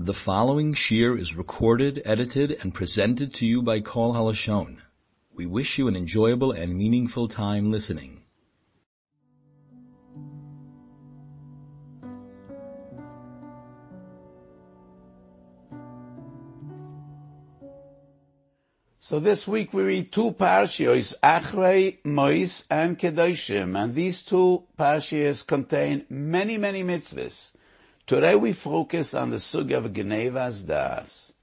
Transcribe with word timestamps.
The 0.00 0.14
following 0.14 0.74
shir 0.74 1.16
is 1.16 1.34
recorded, 1.34 2.00
edited, 2.04 2.56
and 2.62 2.72
presented 2.72 3.34
to 3.34 3.44
you 3.44 3.62
by 3.62 3.80
Kol 3.80 4.14
Halashon. 4.14 4.80
We 5.36 5.44
wish 5.44 5.76
you 5.76 5.88
an 5.88 5.96
enjoyable 5.96 6.52
and 6.52 6.76
meaningful 6.76 7.26
time 7.26 7.72
listening. 7.72 8.22
So 19.00 19.18
this 19.18 19.48
week 19.48 19.72
we 19.72 19.82
read 19.82 20.12
two 20.12 20.30
parashiyos, 20.30 21.14
Achrei, 21.24 21.96
Mois, 22.04 22.62
and 22.70 22.96
Kedoshim, 22.96 23.76
and 23.76 23.96
these 23.96 24.22
two 24.22 24.62
parashiyos 24.78 25.44
contain 25.44 26.06
many, 26.08 26.56
many 26.56 26.84
mitzvahs. 26.84 27.50
Today 28.08 28.36
we 28.36 28.54
focus 28.54 29.12
on 29.12 29.28
the 29.28 29.38
sug 29.38 29.70
of 29.70 29.92
Gnevas 29.92 30.66
Das. 30.66 31.34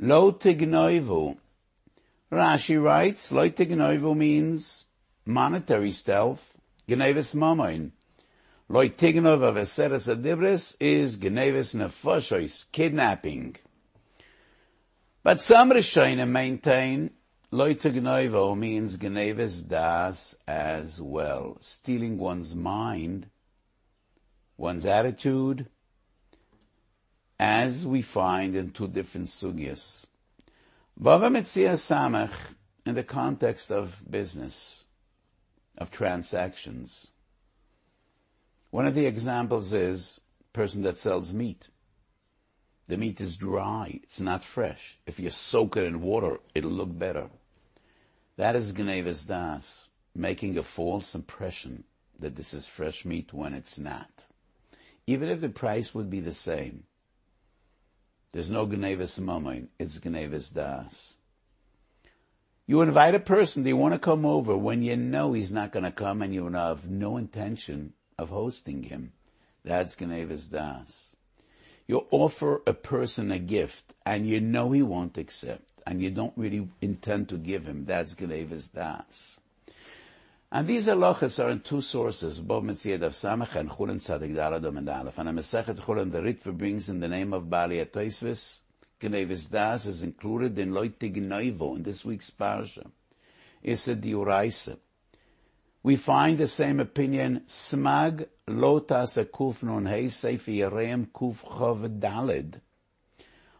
Lo 0.00 0.32
tignoivu. 0.32 1.36
Rashi 2.32 2.82
writes, 2.82 3.30
Lo 3.30 3.48
tignoivu 3.48 4.16
means 4.16 4.86
monetary 5.24 5.92
stealth, 5.92 6.54
Gnevas 6.88 7.36
mamoin. 7.36 7.92
Lo 8.68 8.88
tignov 8.88 9.44
of 9.44 9.54
Adibris 9.54 10.74
is 10.80 11.18
Gnevas 11.18 11.72
nefoshois, 11.72 12.64
kidnapping. 12.72 13.54
But 15.22 15.40
some 15.40 15.70
Rishonim 15.70 16.30
maintain 16.30 17.10
Loita 17.52 17.92
Gnoivo 17.92 18.58
means 18.58 18.96
Gneves 18.96 19.62
Das 19.68 20.36
as 20.48 21.00
well, 21.00 21.58
stealing 21.60 22.18
one's 22.18 22.56
mind, 22.56 23.28
one's 24.56 24.84
attitude, 24.84 25.68
as 27.38 27.86
we 27.86 28.02
find 28.02 28.56
in 28.56 28.70
two 28.70 28.88
different 28.88 29.26
sugyas. 29.26 30.06
Bava 31.00 31.30
Metzia 31.30 31.74
Samach 31.74 32.32
in 32.86 32.94
the 32.94 33.02
context 33.02 33.70
of 33.70 34.02
business, 34.10 34.84
of 35.76 35.90
transactions. 35.90 37.08
One 38.70 38.86
of 38.86 38.94
the 38.94 39.06
examples 39.06 39.72
is 39.72 40.20
person 40.52 40.82
that 40.82 40.96
sells 40.96 41.32
meat. 41.32 41.68
The 42.88 42.96
meat 42.96 43.20
is 43.20 43.36
dry. 43.36 44.00
It's 44.02 44.20
not 44.20 44.44
fresh. 44.44 44.98
If 45.06 45.18
you 45.18 45.28
soak 45.30 45.76
it 45.76 45.84
in 45.84 46.00
water, 46.00 46.38
it'll 46.54 46.70
look 46.70 46.96
better. 46.96 47.28
That 48.36 48.54
is 48.54 48.72
Gnevis 48.72 49.26
Das, 49.26 49.88
making 50.14 50.56
a 50.56 50.62
false 50.62 51.14
impression 51.14 51.84
that 52.18 52.36
this 52.36 52.54
is 52.54 52.66
fresh 52.66 53.04
meat 53.04 53.32
when 53.32 53.54
it's 53.54 53.78
not. 53.78 54.26
Even 55.06 55.28
if 55.28 55.40
the 55.40 55.48
price 55.48 55.94
would 55.94 56.08
be 56.08 56.20
the 56.20 56.32
same. 56.32 56.84
There's 58.36 58.50
no 58.50 58.66
Gnevis 58.66 59.18
Mamoin, 59.18 59.68
it's 59.78 59.98
Gnevis 59.98 60.52
Das. 60.52 61.16
You 62.66 62.82
invite 62.82 63.14
a 63.14 63.18
person, 63.18 63.64
they 63.64 63.72
want 63.72 63.94
to 63.94 63.98
come 63.98 64.26
over 64.26 64.54
when 64.54 64.82
you 64.82 64.94
know 64.94 65.32
he's 65.32 65.50
not 65.50 65.72
going 65.72 65.84
to 65.84 65.90
come 65.90 66.20
and 66.20 66.34
you 66.34 66.46
have 66.50 66.84
no 66.84 67.16
intention 67.16 67.94
of 68.18 68.28
hosting 68.28 68.82
him. 68.82 69.14
That's 69.64 69.96
Gnevis 69.96 70.50
Das. 70.50 71.16
You 71.86 72.08
offer 72.10 72.60
a 72.66 72.74
person 72.74 73.32
a 73.32 73.38
gift 73.38 73.94
and 74.04 74.26
you 74.26 74.42
know 74.42 74.72
he 74.72 74.82
won't 74.82 75.16
accept 75.16 75.64
and 75.86 76.02
you 76.02 76.10
don't 76.10 76.34
really 76.36 76.68
intend 76.82 77.30
to 77.30 77.38
give 77.38 77.64
him. 77.64 77.86
That's 77.86 78.14
Gnevis 78.14 78.70
Das. 78.70 79.40
And 80.50 80.66
these 80.66 80.86
halachas 80.86 81.42
are 81.44 81.50
in 81.50 81.60
two 81.60 81.80
sources, 81.80 82.38
Bob 82.38 82.64
Metziyad 82.64 83.02
of 83.02 83.12
Samach 83.12 83.54
and 83.56 83.68
Chulin 83.68 83.96
Tzadik 83.96 84.34
Daladom 84.34 84.78
and 84.78 84.88
Aleph. 84.88 85.18
And 85.18 85.28
a 85.28 85.32
Mesechet 85.32 85.78
Chulin, 85.78 86.12
the 86.12 86.20
Ritva 86.20 86.56
brings 86.56 86.88
in 86.88 87.00
the 87.00 87.08
name 87.08 87.32
of 87.32 87.50
Bali 87.50 87.84
Atoisvis, 87.84 88.60
Gnevis 89.00 89.50
Das 89.50 89.86
is 89.86 90.02
included 90.02 90.58
in 90.58 90.70
Loitig 90.70 91.16
Noivo 91.16 91.76
in 91.76 91.82
this 91.82 92.04
week's 92.04 92.30
Parsha. 92.30 92.90
It's 93.62 93.88
a 93.88 93.96
Diuraisa 93.96 94.78
we 95.86 95.94
find 95.94 96.36
the 96.36 96.48
same 96.48 96.80
opinion, 96.80 97.42
smag 97.46 98.26
lotas 98.48 99.24
kuf 99.26 99.62
nun 99.62 99.86
hey 99.86 100.08
sefer 100.08 100.50
Yereim 100.50 101.06
kuf 101.12 101.36
chov 101.44 102.00
dalid. 102.00 102.60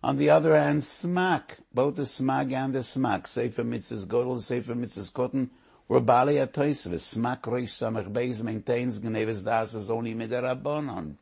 On 0.02 0.16
the 0.16 0.30
other 0.30 0.56
hand, 0.56 0.80
smak, 0.80 1.58
both 1.72 1.94
the 1.94 2.02
smag 2.02 2.52
and 2.52 2.74
the 2.74 2.80
smak, 2.80 3.28
sefer 3.28 3.62
mitzvahs 3.62 4.08
godel, 4.08 4.40
sefer 4.40 4.74
mitzvahs 4.74 5.12
kotten, 5.12 5.50
were 5.88 6.00
bali 6.00 6.34
atoisvis. 6.34 7.14
Smak 7.14 7.42
reish 7.42 7.74
samach 7.74 8.10
beis 8.12 8.42
maintains 8.42 9.00
gnevis 9.00 9.44
das 9.44 9.74
as 9.74 9.90
only 9.90 10.14
midarabonon. 10.14 11.16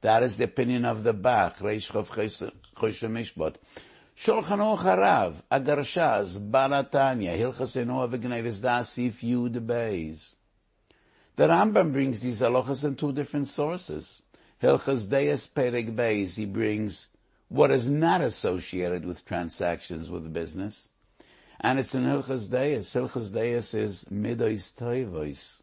That 0.00 0.22
is 0.22 0.36
the 0.36 0.44
opinion 0.44 0.84
of 0.84 1.02
the 1.02 1.14
Bach, 1.14 1.58
reish 1.58 1.90
choshe 1.90 2.52
mishbot. 2.76 3.56
Shulchan 4.16 4.78
Harav, 4.78 5.42
Agarshaz, 5.50 6.38
Balatanya, 6.38 7.36
Hilchas 7.36 7.82
Enoah 7.82 8.08
v'Gnevis 8.08 8.62
Das, 8.62 8.90
Sif 8.90 9.22
Yud 9.22 9.66
Beis. 9.66 10.34
The 11.36 11.48
Rambam 11.48 11.92
brings 11.92 12.20
these 12.20 12.40
halachas 12.40 12.84
in 12.84 12.94
two 12.94 13.12
different 13.12 13.48
sources. 13.48 14.22
Hilchas 14.62 15.08
Deis 15.08 15.48
Perek 15.48 15.96
Beis, 15.96 16.36
he 16.36 16.44
brings 16.44 17.08
what 17.48 17.72
is 17.72 17.88
not 17.88 18.20
associated 18.20 19.04
with 19.04 19.24
transactions 19.24 20.10
with 20.10 20.32
business. 20.32 20.90
And 21.60 21.78
it's 21.78 21.94
in 21.94 22.04
Hilchas 22.04 22.50
Deis. 22.50 22.92
Hilchas 22.94 23.32
Deis 23.32 23.74
is 23.74 24.04
Midois 24.12 24.74
Toivois, 24.74 25.60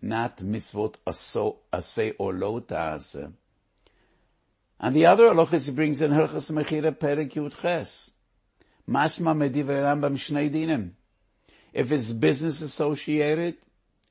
not 0.00 0.38
mitzvot 0.38 0.96
asay 1.06 2.14
or 2.18 2.32
lo 2.32 2.60
ta'aseh. 2.60 3.32
And 4.80 4.96
the 4.96 5.06
other 5.06 5.28
halachas 5.30 5.66
he 5.66 5.72
brings 5.72 6.02
in 6.02 6.10
Hilchas 6.10 6.50
Mechira 6.50 6.96
Perek 6.96 7.32
Yud 7.32 7.60
Ches. 7.60 8.10
Mashma 8.88 9.34
medivrei 9.34 9.82
Rambam 9.82 10.14
Shnei 10.16 10.50
Dinim. 10.50 10.90
If 11.72 11.90
it's 11.90 12.12
business 12.12 12.60
associated, 12.62 13.56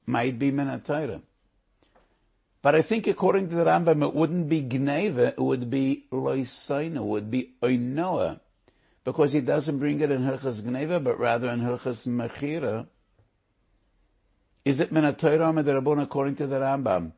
might 0.06 0.38
be 0.40 0.52
Minatayra. 0.52 1.22
But 2.62 2.76
I 2.76 2.82
think 2.82 3.08
according 3.08 3.50
to 3.50 3.56
the 3.56 3.66
Rambam, 3.66 4.08
it 4.08 4.14
wouldn't 4.14 4.50
be 4.50 4.64
Gneva, 4.64 5.34
it 5.34 5.40
would 5.40 5.70
be 5.70 6.06
Loisaina, 6.12 6.98
it 6.98 7.04
would 7.04 7.30
be 7.30 7.54
Oinoa. 7.62 8.40
Because 9.04 9.34
he 9.34 9.42
doesn't 9.42 9.80
bring 9.80 10.00
it 10.00 10.12
in 10.12 10.24
Hilchas 10.24 10.62
Gneva, 10.62 11.04
but 11.04 11.20
rather 11.20 11.50
in 11.50 11.60
Hilchas 11.60 12.08
Mechira. 12.08 12.88
Is 14.64 14.80
it 14.80 14.94
Minatayra 14.94 15.50
or 15.50 15.64
Medarabon 15.64 16.02
according 16.02 16.36
to 16.38 16.48
the 16.48 16.56
Rambam? 16.56 17.12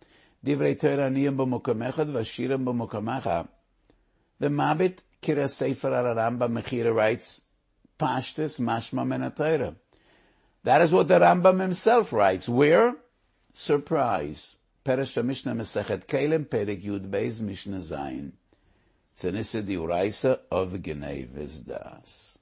Divrei 0.43 0.79
Torah 0.79 1.09
niyam 1.09 1.35
b'mokamechad 1.37 2.11
v'ashiram 2.11 2.65
b'mokamacha. 2.65 3.47
The 4.39 4.47
Mabit 4.47 4.97
Kira 5.21 5.49
Sefer 5.49 5.93
al 5.93 6.15
Rambam 6.15 6.59
Mechira 6.59 6.93
writes, 6.93 7.41
Pashtus 7.99 8.59
mashma 8.59 9.05
Minatayra. 9.05 9.75
That 10.63 10.81
is 10.81 10.91
what 10.91 11.07
the 11.07 11.19
Rambam 11.19 11.61
himself 11.61 12.11
writes. 12.11 12.49
Where? 12.49 12.95
Surprise. 13.53 14.57
Peresh 14.83 15.23
Mishnah 15.23 15.53
Mesechet 15.53 16.05
Kelem 16.07 16.45
Perek 16.45 16.83
Yud 16.83 17.09
Beis 17.09 17.41
Mishnah 17.41 17.77
Zayin. 17.77 18.31
Zenisse 19.17 19.65
di 19.65 19.75
Uraisa 19.75 20.41
of 20.51 20.73
Geneves 20.81 21.63
Das. 21.65 22.37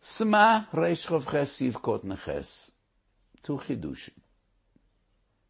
Sma 0.00 0.66
Reish 0.72 1.06
Chov 1.06 1.30
Ches 1.30 1.60
Yiv 1.60 1.82
Kot 1.82 2.04
Neches. 2.04 2.70
Tu 3.42 3.58
Chidushim. 3.58 4.18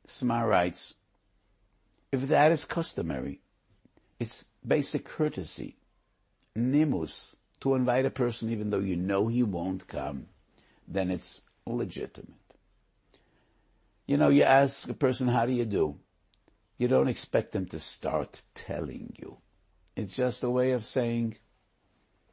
Sma 0.06 0.42
writes, 0.42 0.94
if 2.10 2.26
that 2.26 2.50
is 2.50 2.64
customary, 2.64 3.40
it's 4.18 4.44
basic 4.66 5.04
courtesy, 5.04 5.76
nimus, 6.56 7.36
to 7.60 7.74
invite 7.76 8.06
a 8.06 8.10
person 8.10 8.50
even 8.50 8.70
though 8.70 8.80
you 8.80 8.96
know 8.96 9.28
he 9.28 9.44
won't 9.44 9.86
come, 9.86 10.26
then 10.88 11.10
it's 11.12 11.42
legitimate. 11.64 12.34
You 14.06 14.16
know, 14.16 14.30
you 14.30 14.42
ask 14.42 14.88
a 14.88 14.94
person, 14.94 15.28
how 15.28 15.46
do 15.46 15.52
you 15.52 15.64
do? 15.64 16.00
You 16.76 16.88
don't 16.88 17.08
expect 17.08 17.52
them 17.52 17.66
to 17.66 17.78
start 17.78 18.42
telling 18.54 19.14
you. 19.16 19.38
It's 19.96 20.14
just 20.14 20.42
a 20.42 20.50
way 20.50 20.72
of 20.72 20.84
saying, 20.84 21.36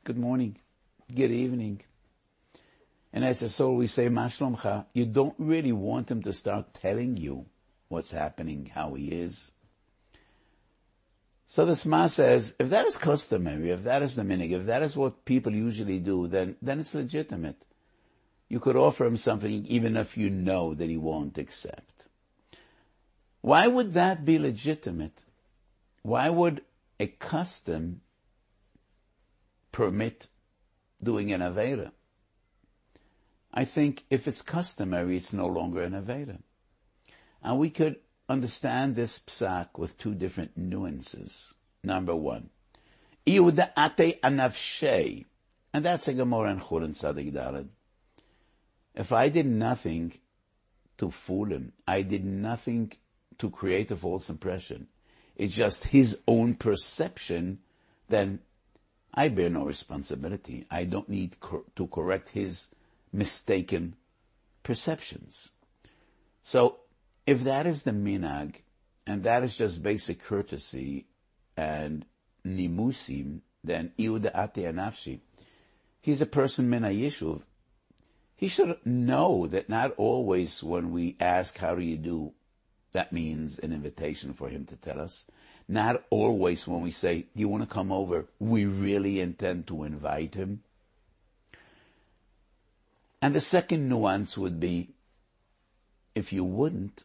good 0.03 0.17
morning, 0.17 0.57
good 1.13 1.31
evening. 1.31 1.81
And 3.11 3.25
as 3.25 3.41
a 3.41 3.49
soul, 3.49 3.75
we 3.75 3.87
say, 3.87 4.09
Mashlomcha. 4.09 4.85
You 4.93 5.05
don't 5.05 5.35
really 5.37 5.71
want 5.71 6.11
him 6.11 6.21
to 6.23 6.33
start 6.33 6.73
telling 6.73 7.17
you 7.17 7.45
what's 7.87 8.11
happening, 8.11 8.71
how 8.73 8.93
he 8.93 9.07
is. 9.07 9.51
So 11.47 11.65
the 11.65 11.75
Sma 11.75 12.09
says, 12.09 12.55
if 12.59 12.69
that 12.69 12.85
is 12.85 12.97
customary, 12.97 13.71
if 13.71 13.83
that 13.83 14.01
is 14.01 14.15
the 14.15 14.23
minig, 14.23 14.51
if 14.51 14.65
that 14.65 14.83
is 14.83 14.97
what 14.97 15.23
people 15.25 15.53
usually 15.53 15.99
do, 15.99 16.27
then, 16.27 16.57
then 16.61 16.81
it's 16.81 16.93
legitimate 16.93 17.63
you 18.49 18.59
could 18.59 18.75
offer 18.75 19.05
him 19.05 19.17
something 19.17 19.65
even 19.65 19.97
if 19.97 20.17
you 20.17 20.29
know 20.29 20.73
that 20.73 20.89
he 20.89 20.97
won't 20.97 21.37
accept. 21.37 22.05
Why 23.41 23.67
would 23.67 23.93
that 23.93 24.25
be 24.25 24.39
legitimate? 24.39 25.23
Why 26.01 26.29
would 26.29 26.61
a 26.99 27.07
custom 27.07 28.01
permit 29.71 30.27
doing 31.01 31.31
an 31.31 31.41
Aveda? 31.41 31.91
I 33.53 33.65
think 33.65 34.05
if 34.09 34.27
it's 34.27 34.41
customary, 34.41 35.17
it's 35.17 35.33
no 35.33 35.47
longer 35.47 35.81
an 35.81 35.93
Aveda. 35.93 36.39
And 37.41 37.59
we 37.59 37.69
could 37.69 37.97
understand 38.29 38.95
this 38.95 39.19
psak 39.19 39.77
with 39.77 39.97
two 39.97 40.13
different 40.13 40.57
nuances. 40.57 41.53
Number 41.83 42.15
one, 42.15 42.49
Iudate 43.25 44.19
anafshei. 44.21 45.25
And 45.73 45.85
that's 45.85 46.07
a 46.07 46.13
Gemara 46.13 46.51
in 46.51 46.59
Chur 46.59 46.81
and 46.81 46.93
Tzadik 46.93 47.33
Dalet. 47.33 47.67
If 48.95 49.11
I 49.11 49.29
did 49.29 49.45
nothing 49.45 50.13
to 50.97 51.11
fool 51.11 51.51
him, 51.51 51.73
I 51.87 52.01
did 52.01 52.25
nothing 52.25 52.93
to 53.37 53.49
create 53.49 53.91
a 53.91 53.95
false 53.95 54.29
impression. 54.29 54.87
It's 55.37 55.53
just 55.53 55.85
his 55.85 56.17
own 56.27 56.55
perception, 56.55 57.59
then 58.09 58.39
I 59.13 59.29
bear 59.29 59.51
no 59.51 59.65
responsibility. 59.65 60.65
I 60.69 60.83
don't 60.83 61.07
need 61.07 61.39
cor- 61.39 61.63
to 61.75 61.87
correct 61.87 62.29
his 62.29 62.69
mistaken 63.13 63.95
perceptions. 64.63 65.51
So, 66.41 66.79
if 67.27 67.43
that 67.43 67.67
is 67.67 67.83
the 67.83 67.91
minag, 67.91 68.61
and 69.05 69.23
that 69.23 69.43
is 69.43 69.55
just 69.55 69.83
basic 69.83 70.23
courtesy 70.23 71.05
and 71.55 72.05
nimusim, 72.45 73.41
then 73.63 73.91
iuda 73.99 74.31
ate 74.35 74.65
anafshi. 74.65 75.19
He's 76.01 76.21
a 76.21 76.25
person 76.25 76.69
min. 76.69 76.83
He 78.35 78.47
should 78.47 78.77
know 78.85 79.47
that 79.47 79.69
not 79.69 79.93
always 79.97 80.63
when 80.63 80.91
we 80.91 81.15
ask 81.19 81.57
how 81.57 81.75
do 81.75 81.81
you 81.81 81.97
do, 81.97 82.33
that 82.97 83.13
means 83.13 83.59
an 83.59 83.71
invitation 83.71 84.33
for 84.33 84.49
him 84.49 84.65
to 84.65 84.75
tell 84.75 84.99
us. 84.99 85.25
Not 85.67 86.03
always 86.09 86.67
when 86.67 86.81
we 86.81 86.89
say, 86.89 87.27
do 87.35 87.41
you 87.41 87.47
want 87.47 87.61
to 87.61 87.71
come 87.71 87.91
over? 87.91 88.25
We 88.39 88.65
really 88.65 89.19
intend 89.19 89.67
to 89.67 89.83
invite 89.83 90.33
him. 90.33 90.63
And 93.21 93.35
the 93.35 93.39
second 93.39 93.87
nuance 93.87 94.35
would 94.35 94.59
be, 94.59 94.89
if 96.15 96.33
you 96.33 96.43
wouldn't, 96.43 97.03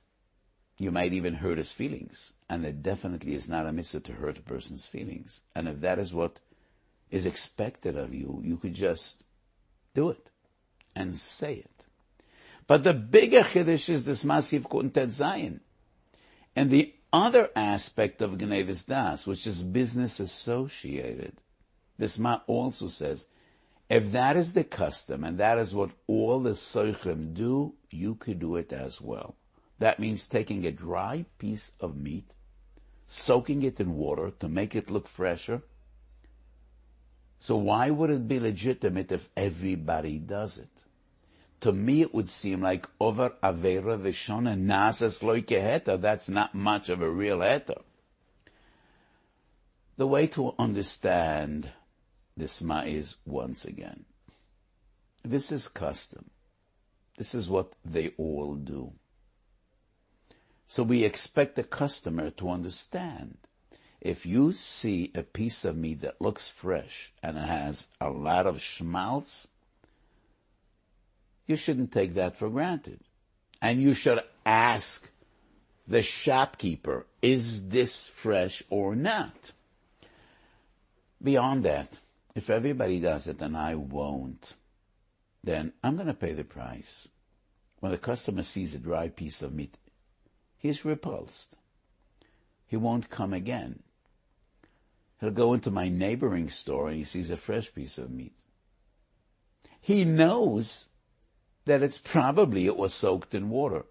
you 0.78 0.90
might 0.90 1.12
even 1.12 1.34
hurt 1.34 1.58
his 1.58 1.72
feelings. 1.72 2.32
And 2.48 2.64
it 2.64 2.82
definitely 2.82 3.34
is 3.34 3.46
not 3.46 3.66
a 3.66 3.72
mitzvah 3.72 4.00
to 4.00 4.12
hurt 4.12 4.38
a 4.38 4.42
person's 4.42 4.86
feelings. 4.86 5.42
And 5.54 5.68
if 5.68 5.82
that 5.82 5.98
is 5.98 6.14
what 6.14 6.38
is 7.10 7.26
expected 7.26 7.98
of 7.98 8.14
you, 8.14 8.40
you 8.42 8.56
could 8.56 8.72
just 8.72 9.24
do 9.94 10.08
it 10.08 10.30
and 10.96 11.14
say 11.14 11.56
it. 11.56 11.84
But 12.66 12.82
the 12.82 12.94
bigger 12.94 13.42
chiddush 13.42 13.90
is 13.90 14.06
this 14.06 14.24
massive 14.24 14.70
kuntet 14.70 15.08
zayin. 15.08 15.60
And 16.54 16.70
the 16.70 16.94
other 17.12 17.50
aspect 17.56 18.22
of 18.22 18.32
Gnevis 18.32 18.86
Das, 18.86 19.26
which 19.26 19.46
is 19.46 19.62
business 19.62 20.20
associated, 20.20 21.34
this 21.98 22.18
ma 22.18 22.40
also 22.46 22.88
says, 22.88 23.26
if 23.88 24.12
that 24.12 24.36
is 24.36 24.54
the 24.54 24.64
custom 24.64 25.22
and 25.22 25.38
that 25.38 25.58
is 25.58 25.74
what 25.74 25.90
all 26.06 26.40
the 26.40 26.50
soichim 26.50 27.34
do, 27.34 27.74
you 27.90 28.14
could 28.14 28.38
do 28.38 28.56
it 28.56 28.72
as 28.72 29.00
well. 29.00 29.36
That 29.78 29.98
means 29.98 30.26
taking 30.26 30.64
a 30.64 30.72
dry 30.72 31.26
piece 31.38 31.72
of 31.80 31.96
meat, 31.96 32.30
soaking 33.06 33.62
it 33.62 33.80
in 33.80 33.96
water 33.96 34.32
to 34.40 34.48
make 34.48 34.74
it 34.74 34.90
look 34.90 35.08
fresher. 35.08 35.62
So 37.38 37.56
why 37.56 37.90
would 37.90 38.10
it 38.10 38.28
be 38.28 38.40
legitimate 38.40 39.12
if 39.12 39.28
everybody 39.36 40.18
does 40.18 40.56
it? 40.56 40.84
To 41.62 41.72
me, 41.72 42.02
it 42.02 42.12
would 42.12 42.28
seem 42.28 42.60
like 42.60 42.88
over 43.00 43.30
avera 43.40 43.96
vishona 43.96 44.58
nasas 44.58 45.22
loikeheta. 45.22 46.00
That's 46.00 46.28
not 46.28 46.56
much 46.56 46.88
of 46.88 47.00
a 47.00 47.08
real 47.08 47.38
heta. 47.38 47.82
The 49.96 50.08
way 50.08 50.26
to 50.28 50.54
understand 50.58 51.70
this 52.36 52.62
ma 52.62 52.80
is 52.80 53.16
once 53.24 53.64
again. 53.64 54.06
This 55.22 55.52
is 55.52 55.68
custom. 55.68 56.30
This 57.16 57.32
is 57.32 57.48
what 57.48 57.74
they 57.84 58.12
all 58.18 58.56
do. 58.56 58.94
So 60.66 60.82
we 60.82 61.04
expect 61.04 61.54
the 61.54 61.62
customer 61.62 62.30
to 62.30 62.50
understand. 62.50 63.38
If 64.00 64.26
you 64.26 64.52
see 64.52 65.12
a 65.14 65.22
piece 65.22 65.64
of 65.64 65.76
meat 65.76 66.00
that 66.00 66.20
looks 66.20 66.48
fresh 66.48 67.12
and 67.22 67.38
it 67.38 67.46
has 67.46 67.88
a 68.00 68.10
lot 68.10 68.48
of 68.48 68.60
schmaltz, 68.60 69.46
you 71.52 71.56
shouldn't 71.56 71.92
take 71.92 72.14
that 72.14 72.36
for 72.36 72.48
granted. 72.48 73.00
And 73.60 73.80
you 73.80 73.92
should 73.92 74.20
ask 74.46 75.10
the 75.86 76.02
shopkeeper, 76.02 77.06
is 77.20 77.68
this 77.68 78.06
fresh 78.06 78.62
or 78.70 78.96
not? 78.96 79.52
Beyond 81.22 81.62
that, 81.64 81.98
if 82.34 82.48
everybody 82.48 83.00
does 83.00 83.26
it 83.26 83.42
and 83.42 83.54
I 83.54 83.74
won't, 83.74 84.54
then 85.44 85.74
I'm 85.84 85.96
going 85.96 86.06
to 86.06 86.14
pay 86.14 86.32
the 86.32 86.42
price. 86.42 87.06
When 87.80 87.92
the 87.92 87.98
customer 87.98 88.42
sees 88.42 88.74
a 88.74 88.78
dry 88.78 89.08
piece 89.08 89.42
of 89.42 89.52
meat, 89.52 89.76
he's 90.56 90.86
repulsed. 90.86 91.56
He 92.66 92.76
won't 92.78 93.10
come 93.10 93.34
again. 93.34 93.82
He'll 95.20 95.30
go 95.30 95.52
into 95.52 95.70
my 95.70 95.90
neighboring 95.90 96.48
store 96.48 96.88
and 96.88 96.96
he 96.96 97.04
sees 97.04 97.30
a 97.30 97.36
fresh 97.36 97.74
piece 97.74 97.98
of 97.98 98.10
meat. 98.10 98.32
He 99.82 100.06
knows 100.06 100.88
that 101.64 101.82
it's 101.82 101.98
probably 102.04 102.66
it 102.66 102.76
was 102.76 102.94
soaked 102.94 103.34
in 103.34 103.50
water, 103.50 103.84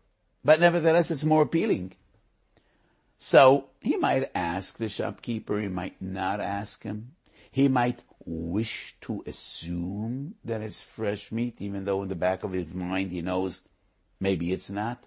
but 0.44 0.60
nevertheless 0.60 1.12
it's 1.12 1.24
more 1.24 1.44
appealing. 1.44 1.94
So 3.20 3.70
he 3.82 3.98
might 3.98 4.32
ask 4.34 4.78
the 4.78 4.90
shopkeeper, 4.90 5.60
he 5.60 5.68
might 5.68 6.02
not 6.02 6.40
ask 6.40 6.84
him. 6.84 7.12
He 7.52 7.68
might 7.68 8.00
wish 8.26 8.96
to 9.02 9.24
assume 9.26 10.36
that 10.44 10.62
it's 10.62 10.82
fresh 10.82 11.32
meat, 11.32 11.56
even 11.60 11.86
though 11.86 12.02
in 12.02 12.10
the 12.10 12.16
back 12.16 12.44
of 12.44 12.54
his 12.54 12.74
mind 12.74 13.12
he 13.12 13.22
knows 13.22 13.62
maybe 14.20 14.52
it's 14.52 14.70
not. 14.70 15.04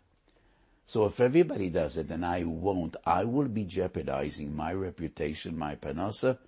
So 0.87 1.07
if 1.07 1.19
everybody 1.19 1.71
does 1.71 1.97
it 1.97 2.11
and 2.11 2.25
I 2.25 2.45
won't, 2.45 2.97
I 3.05 3.25
will 3.25 3.49
be 3.49 3.65
jeopardizing 3.65 4.55
my 4.55 4.73
reputation, 4.73 5.57
my 5.57 5.77
panosa, 5.77 6.39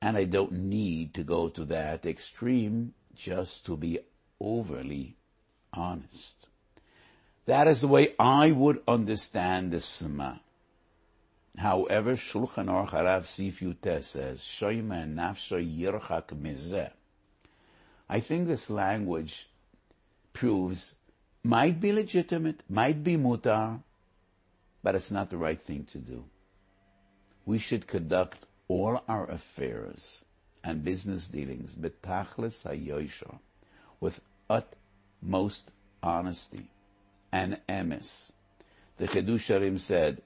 and 0.00 0.16
I 0.16 0.24
don't 0.24 0.52
need 0.52 1.14
to 1.14 1.24
go 1.24 1.48
to 1.48 1.64
that 1.66 2.06
extreme 2.06 2.94
just 3.14 3.66
to 3.66 3.76
be 3.76 3.98
overly 4.40 5.16
honest. 5.72 6.46
That 7.46 7.66
is 7.66 7.80
the 7.80 7.88
way 7.88 8.14
I 8.18 8.52
would 8.52 8.82
understand 8.86 9.72
the 9.72 9.80
Sema. 9.80 10.40
However, 11.56 12.12
Shulchan 12.12 12.66
Aruch 12.66 12.90
Harav 12.90 13.26
Sif 13.26 13.60
Yutes 13.60 14.04
says, 14.04 14.40
nafsho 14.40 15.58
yirchak 15.58 16.26
mizeh. 16.28 16.90
I 18.08 18.20
think 18.20 18.46
this 18.46 18.70
language 18.70 19.48
proves 20.32 20.94
might 21.42 21.80
be 21.80 21.92
legitimate, 21.92 22.62
might 22.68 23.02
be 23.02 23.16
mutar, 23.16 23.82
but 24.82 24.94
it's 24.94 25.10
not 25.10 25.30
the 25.30 25.36
right 25.36 25.60
thing 25.60 25.84
to 25.92 25.98
do. 25.98 26.24
We 27.44 27.58
should 27.58 27.86
conduct 27.86 28.46
all 28.68 29.02
our 29.08 29.28
affairs 29.30 30.24
and 30.62 30.84
business 30.84 31.28
dealings 31.28 31.74
betachlis 31.74 32.66
hayoisha, 32.66 33.38
with 34.00 34.20
utmost 34.48 35.70
honesty 36.02 36.66
and 37.32 37.58
emes. 37.68 38.32
The 38.96 39.08
Chidusharim 39.08 39.78
said, 39.78 40.22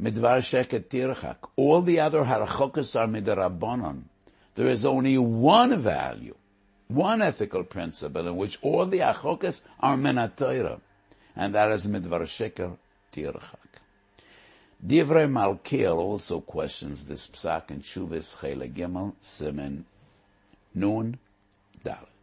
Midvar 0.00 0.40
sheket 0.40 0.86
tirchak. 0.86 1.36
All 1.56 1.82
the 1.82 2.00
other 2.00 2.24
harachokas 2.24 2.98
are 2.98 3.06
midrabanon. 3.06 4.02
There 4.56 4.68
is 4.68 4.84
only 4.84 5.18
one 5.18 5.80
value 5.80 6.34
one 6.88 7.22
ethical 7.22 7.64
principle 7.64 8.26
in 8.28 8.36
which 8.36 8.58
all 8.62 8.86
the 8.86 8.98
achokas 8.98 9.60
are 9.80 9.96
menatoira, 9.96 10.80
and 11.34 11.54
that 11.54 11.70
is 11.70 11.86
midvar 11.86 12.22
sheker 12.22 12.76
tirchak. 13.12 13.40
Divrei 14.84 15.26
Malkiel 15.28 15.96
also 15.96 16.40
questions 16.40 17.04
this 17.06 17.26
psak 17.26 17.70
in 17.70 17.80
Chuvas 17.80 18.36
Chele 18.36 18.70
Gimel 18.70 19.14
Simen 19.22 19.84
Nun 20.74 21.18
Dalet. 21.82 22.13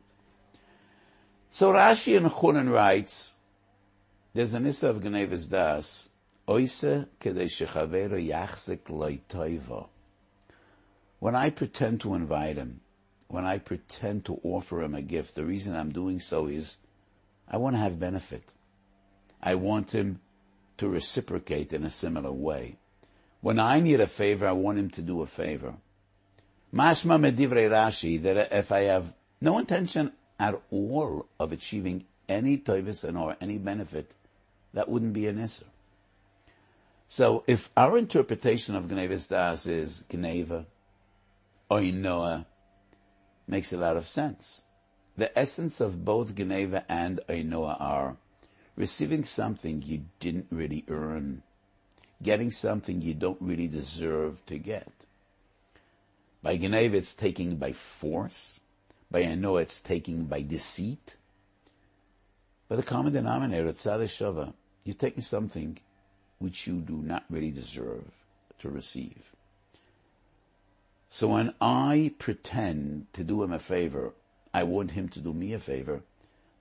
So 1.53 1.74
Rashi 1.74 2.15
in 2.15 2.29
Chulin 2.29 2.72
writes, 2.72 3.36
there's 4.34 4.53
an 4.53 4.65
issa 4.65 4.88
of 4.88 5.01
Gnevis 5.01 5.50
Das, 5.50 6.10
Oise 6.48 7.08
kedei 7.20 7.50
shechavero 7.50 8.25
yachzik 8.25 8.84
loitoivo. 8.86 9.89
When 11.20 11.36
I 11.36 11.50
pretend 11.50 12.00
to 12.01 12.15
invite 12.15 12.55
him, 12.55 12.79
when 13.27 13.46
I 13.46 13.58
pretend 13.58 14.24
to 14.25 14.39
offer 14.43 14.81
him 14.81 14.96
a 14.96 15.01
gift, 15.01 15.36
the 15.36 15.43
reason 15.43 15.75
I'm 15.75 15.91
doing 15.91 16.22
so 16.22 16.48
is 16.48 16.77
I 17.50 17.58
want 17.58 17.75
to 17.75 17.81
have 17.81 18.00
benefit. 18.00 18.53
I 19.43 19.55
want 19.55 19.91
him 19.91 20.22
to 20.77 20.88
reciprocate 20.88 21.74
in 21.74 21.84
a 21.84 21.89
similar 21.89 22.31
way. 22.31 22.77
When 23.41 23.60
I 23.60 23.81
need 23.81 24.00
a 24.00 24.08
favor, 24.08 24.48
I 24.48 24.53
want 24.53 24.79
him 24.79 24.89
to 24.91 25.01
do 25.01 25.22
a 25.22 25.27
favor. 25.27 25.74
Mashma 26.74 27.20
medivrei 27.20 27.70
Rashi 27.70 28.22
that 28.24 28.53
if 28.53 28.72
I 28.72 28.84
have 28.84 29.13
no 29.41 29.60
intention 29.60 30.13
at 30.41 30.60
all 30.71 31.27
of 31.39 31.51
achieving 31.51 32.03
any 32.27 32.57
toivus 32.57 33.03
and 33.03 33.15
or 33.15 33.38
any 33.39 33.60
benefit, 33.60 34.12
that 34.74 34.89
wouldn't 34.89 35.13
be 35.13 35.27
an 35.27 35.38
issur. 35.38 35.65
So 37.07 37.43
if 37.45 37.69
our 37.77 37.95
interpretation 37.98 38.75
of 38.75 38.86
Gnevis 38.86 39.29
Das 39.29 39.67
is 39.67 40.03
Gneva, 40.10 40.65
Oinoah, 41.69 42.45
makes 43.48 43.71
a 43.71 43.77
lot 43.77 43.98
of 43.98 44.07
sense. 44.07 44.63
The 45.15 45.38
essence 45.38 45.79
of 45.79 46.03
both 46.03 46.36
Geneva 46.36 46.86
and 46.89 47.19
Ainoa 47.29 47.79
are 47.79 48.17
receiving 48.75 49.25
something 49.25 49.83
you 49.83 50.05
didn't 50.19 50.48
really 50.50 50.86
earn, 50.88 51.43
getting 52.24 52.50
something 52.50 53.01
you 53.01 53.13
don't 53.13 53.41
really 53.41 53.67
deserve 53.67 54.43
to 54.48 54.57
get. 54.57 54.91
By 56.41 56.57
Geneva, 56.57 56.98
it's 56.98 57.13
taking 57.13 57.57
by 57.57 57.74
force. 57.74 58.61
By 59.12 59.24
Ano, 59.24 59.58
it's 59.58 59.82
taking 59.82 60.25
by 60.25 60.41
deceit. 60.41 61.18
But 62.70 62.77
the 62.77 62.84
common 62.84 63.12
denominator, 63.12 63.72
Tzadeh 63.72 64.06
Shava, 64.06 64.53
you're 64.86 64.96
taking 64.96 65.22
something 65.22 65.77
which 66.39 66.65
you 66.65 66.75
do 66.80 66.96
not 66.96 67.25
really 67.30 67.51
deserve 67.51 68.06
to 68.60 68.70
receive. 68.70 69.36
So 71.10 71.27
when 71.27 71.53
I 71.60 72.13
pretend 72.18 73.08
to 73.13 73.25
do 73.25 73.44
him 73.44 73.51
a 73.51 73.60
favor, 73.60 74.13
I 74.53 74.63
want 74.63 74.91
him 74.91 75.10
to 75.10 75.20
do 75.20 75.34
me 75.34 75.51
a 75.53 75.60
favor, 75.60 76.03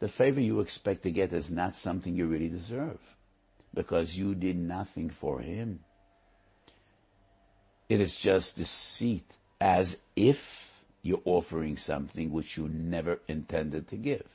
the 0.00 0.09
favor 0.09 0.40
you 0.40 0.61
expect 0.61 1.04
to 1.04 1.11
get 1.11 1.33
is 1.33 1.50
not 1.50 1.75
something 1.75 2.16
you 2.16 2.26
really 2.26 2.49
deserve 2.49 2.99
because 3.73 4.19
you 4.19 4.35
did 4.35 4.57
nothing 4.57 5.11
for 5.11 5.40
him. 5.40 5.80
It 7.88 8.00
is 8.00 8.16
just 8.16 8.57
deceit 8.57 9.37
as 9.61 9.99
if 10.16 10.69
you're 11.02 11.23
offering 11.25 11.76
something 11.76 12.30
which 12.30 12.57
you 12.57 12.69
never 12.69 13.21
intended 13.28 13.88
to 13.88 13.97
give. 13.97 14.26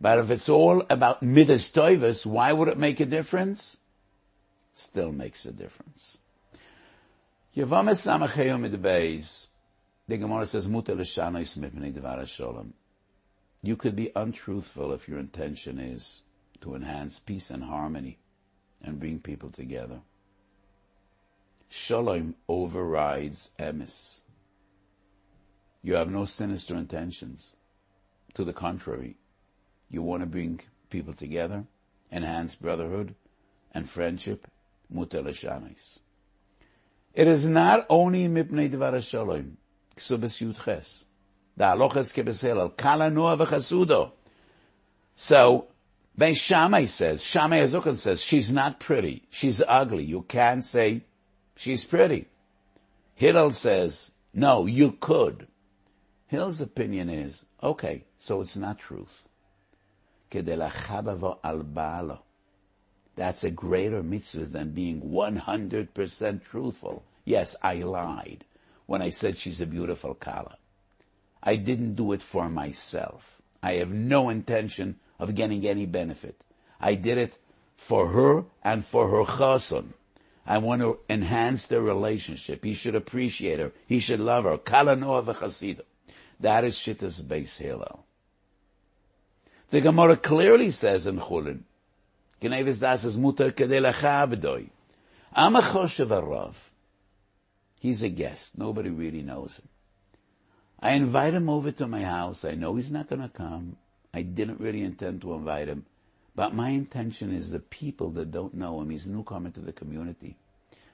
But 0.00 0.18
if 0.18 0.30
it's 0.30 0.48
all 0.48 0.84
about 0.90 1.22
midas 1.22 1.70
toivus, 1.70 2.26
why 2.26 2.52
would 2.52 2.68
it 2.68 2.78
make 2.78 3.00
a 3.00 3.06
difference? 3.06 3.78
Still 4.74 5.12
makes 5.12 5.46
a 5.46 5.52
difference. 5.52 6.18
The 7.54 7.62
Gemara 10.18 10.46
says, 10.46 10.66
"Muter 10.66 10.96
l'shanois 10.96 11.56
mipnei 11.56 11.92
sholem." 11.92 12.72
You 13.62 13.76
could 13.76 13.96
be 13.96 14.10
untruthful 14.14 14.92
if 14.92 15.08
your 15.08 15.18
intention 15.18 15.78
is 15.78 16.22
to 16.60 16.74
enhance 16.74 17.20
peace 17.20 17.50
and 17.50 17.64
harmony 17.64 18.18
and 18.82 18.98
bring 18.98 19.20
people 19.20 19.50
together. 19.50 20.02
Shalom 21.68 22.34
overrides 22.48 23.52
emis. 23.58 24.22
You 25.84 25.94
have 25.96 26.10
no 26.10 26.24
sinister 26.24 26.74
intentions. 26.74 27.56
To 28.32 28.42
the 28.42 28.54
contrary, 28.54 29.16
you 29.90 30.00
want 30.02 30.22
to 30.22 30.26
bring 30.26 30.60
people 30.88 31.12
together, 31.12 31.66
enhance 32.10 32.54
brotherhood 32.56 33.14
and 33.72 33.88
friendship. 33.88 34.48
It 37.14 37.28
is 37.28 37.46
not 37.46 37.86
only 37.90 38.28
mipnei 38.28 38.70
dvar 38.70 39.00
shalom, 39.06 39.58
ksubes 39.96 40.40
yudches. 40.42 41.04
Halachas 41.58 42.14
kebesel 42.14 42.58
al 42.58 42.70
kala 42.70 43.10
noa 43.10 43.36
v'chasudo. 43.36 44.12
So, 45.14 45.66
Ben 46.16 46.34
Shammai 46.34 46.86
says, 46.86 47.22
Shammai 47.22 47.58
Azukan 47.58 47.96
says, 47.96 48.22
she's 48.22 48.50
not 48.50 48.80
pretty. 48.80 49.26
She's 49.28 49.60
ugly. 49.68 50.04
You 50.04 50.22
can't 50.22 50.64
say 50.64 51.02
she's 51.54 51.84
pretty. 51.84 52.28
Hillel 53.14 53.52
says, 53.52 54.12
no, 54.32 54.64
you 54.66 54.92
could. 54.92 55.46
Hillel's 56.34 56.60
opinion 56.60 57.08
is, 57.08 57.44
okay, 57.62 58.06
so 58.18 58.40
it's 58.40 58.56
not 58.56 58.80
truth. 58.80 59.22
That's 63.14 63.44
a 63.44 63.50
greater 63.52 64.02
mitzvah 64.02 64.46
than 64.46 64.72
being 64.72 65.02
100% 65.02 66.42
truthful. 66.42 67.04
Yes, 67.24 67.54
I 67.62 67.74
lied 67.76 68.44
when 68.86 69.00
I 69.00 69.10
said 69.10 69.38
she's 69.38 69.60
a 69.60 69.66
beautiful 69.66 70.14
kala. 70.14 70.56
I 71.40 71.54
didn't 71.54 71.94
do 71.94 72.10
it 72.10 72.20
for 72.20 72.48
myself. 72.48 73.40
I 73.62 73.74
have 73.74 73.92
no 73.92 74.28
intention 74.28 74.96
of 75.20 75.36
getting 75.36 75.64
any 75.64 75.86
benefit. 75.86 76.42
I 76.80 76.96
did 76.96 77.16
it 77.16 77.38
for 77.76 78.08
her 78.08 78.42
and 78.64 78.84
for 78.84 79.08
her 79.08 79.22
chason. 79.24 79.92
I 80.44 80.58
want 80.58 80.82
to 80.82 80.98
enhance 81.08 81.66
their 81.66 81.80
relationship. 81.80 82.64
He 82.64 82.74
should 82.74 82.96
appreciate 82.96 83.60
her. 83.60 83.70
He 83.86 84.00
should 84.00 84.18
love 84.18 84.42
her. 84.42 84.58
Kala 84.58 84.96
noa 84.96 85.22
v'chasida. 85.22 85.82
That 86.40 86.64
is 86.64 86.76
Shittas 86.76 87.22
Beis 87.22 87.56
Hillel. 87.58 88.04
The 89.70 89.80
Gemara 89.80 90.16
clearly 90.16 90.70
says 90.70 91.06
in 91.06 91.18
Chulin, 91.18 91.62
Gnevis 92.40 92.78
das 92.78 93.04
is 93.04 93.16
mutar 93.16 93.52
kedei. 93.52 94.70
I'm 95.32 95.56
a 95.56 95.60
choshev 95.60 96.08
arav. 96.08 96.54
He's 97.80 98.02
a 98.02 98.08
guest. 98.08 98.56
Nobody 98.56 98.90
really 98.90 99.22
knows 99.22 99.58
him. 99.58 99.68
I 100.80 100.92
invite 100.92 101.34
him 101.34 101.48
over 101.48 101.70
to 101.72 101.86
my 101.86 102.02
house. 102.02 102.44
I 102.44 102.52
know 102.52 102.76
he's 102.76 102.90
not 102.90 103.08
going 103.08 103.22
to 103.22 103.28
come. 103.28 103.76
I 104.12 104.22
didn't 104.22 104.60
really 104.60 104.82
intend 104.82 105.22
to 105.22 105.34
invite 105.34 105.68
him. 105.68 105.86
But 106.36 106.54
my 106.54 106.70
intention 106.70 107.32
is 107.32 107.50
the 107.50 107.60
people 107.60 108.10
that 108.10 108.30
don't 108.30 108.54
know 108.54 108.80
him, 108.80 108.90
he's 108.90 109.06
a 109.06 109.10
newcomer 109.10 109.50
to 109.50 109.60
the 109.60 109.72
community. 109.72 110.36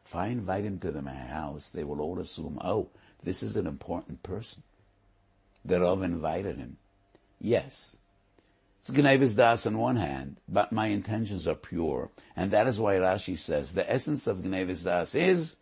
If 0.06 0.14
I 0.14 0.26
invite 0.28 0.64
him 0.64 0.78
to 0.80 1.02
my 1.02 1.14
house, 1.14 1.70
they 1.70 1.85
will 1.85 2.00
all 2.00 2.18
assume, 2.18 2.59
oh, 2.62 2.88
this 3.23 3.42
is 3.42 3.56
an 3.56 3.66
important 3.66 4.23
person. 4.23 4.62
That 5.64 5.82
I've 5.82 6.02
invited 6.02 6.58
him. 6.58 6.78
Yes. 7.38 7.96
It's 8.78 8.90
Gnevis 8.90 9.36
Das 9.36 9.66
on 9.66 9.76
one 9.76 9.96
hand, 9.96 10.38
but 10.48 10.72
my 10.72 10.86
intentions 10.86 11.46
are 11.46 11.54
pure. 11.54 12.10
And 12.34 12.50
that 12.50 12.66
is 12.66 12.80
why 12.80 12.94
Rashi 12.94 13.36
says 13.36 13.72
the 13.72 13.90
essence 13.90 14.26
of 14.26 14.38
Gnevis 14.38 14.84
Das 14.84 15.14
is 15.14 15.56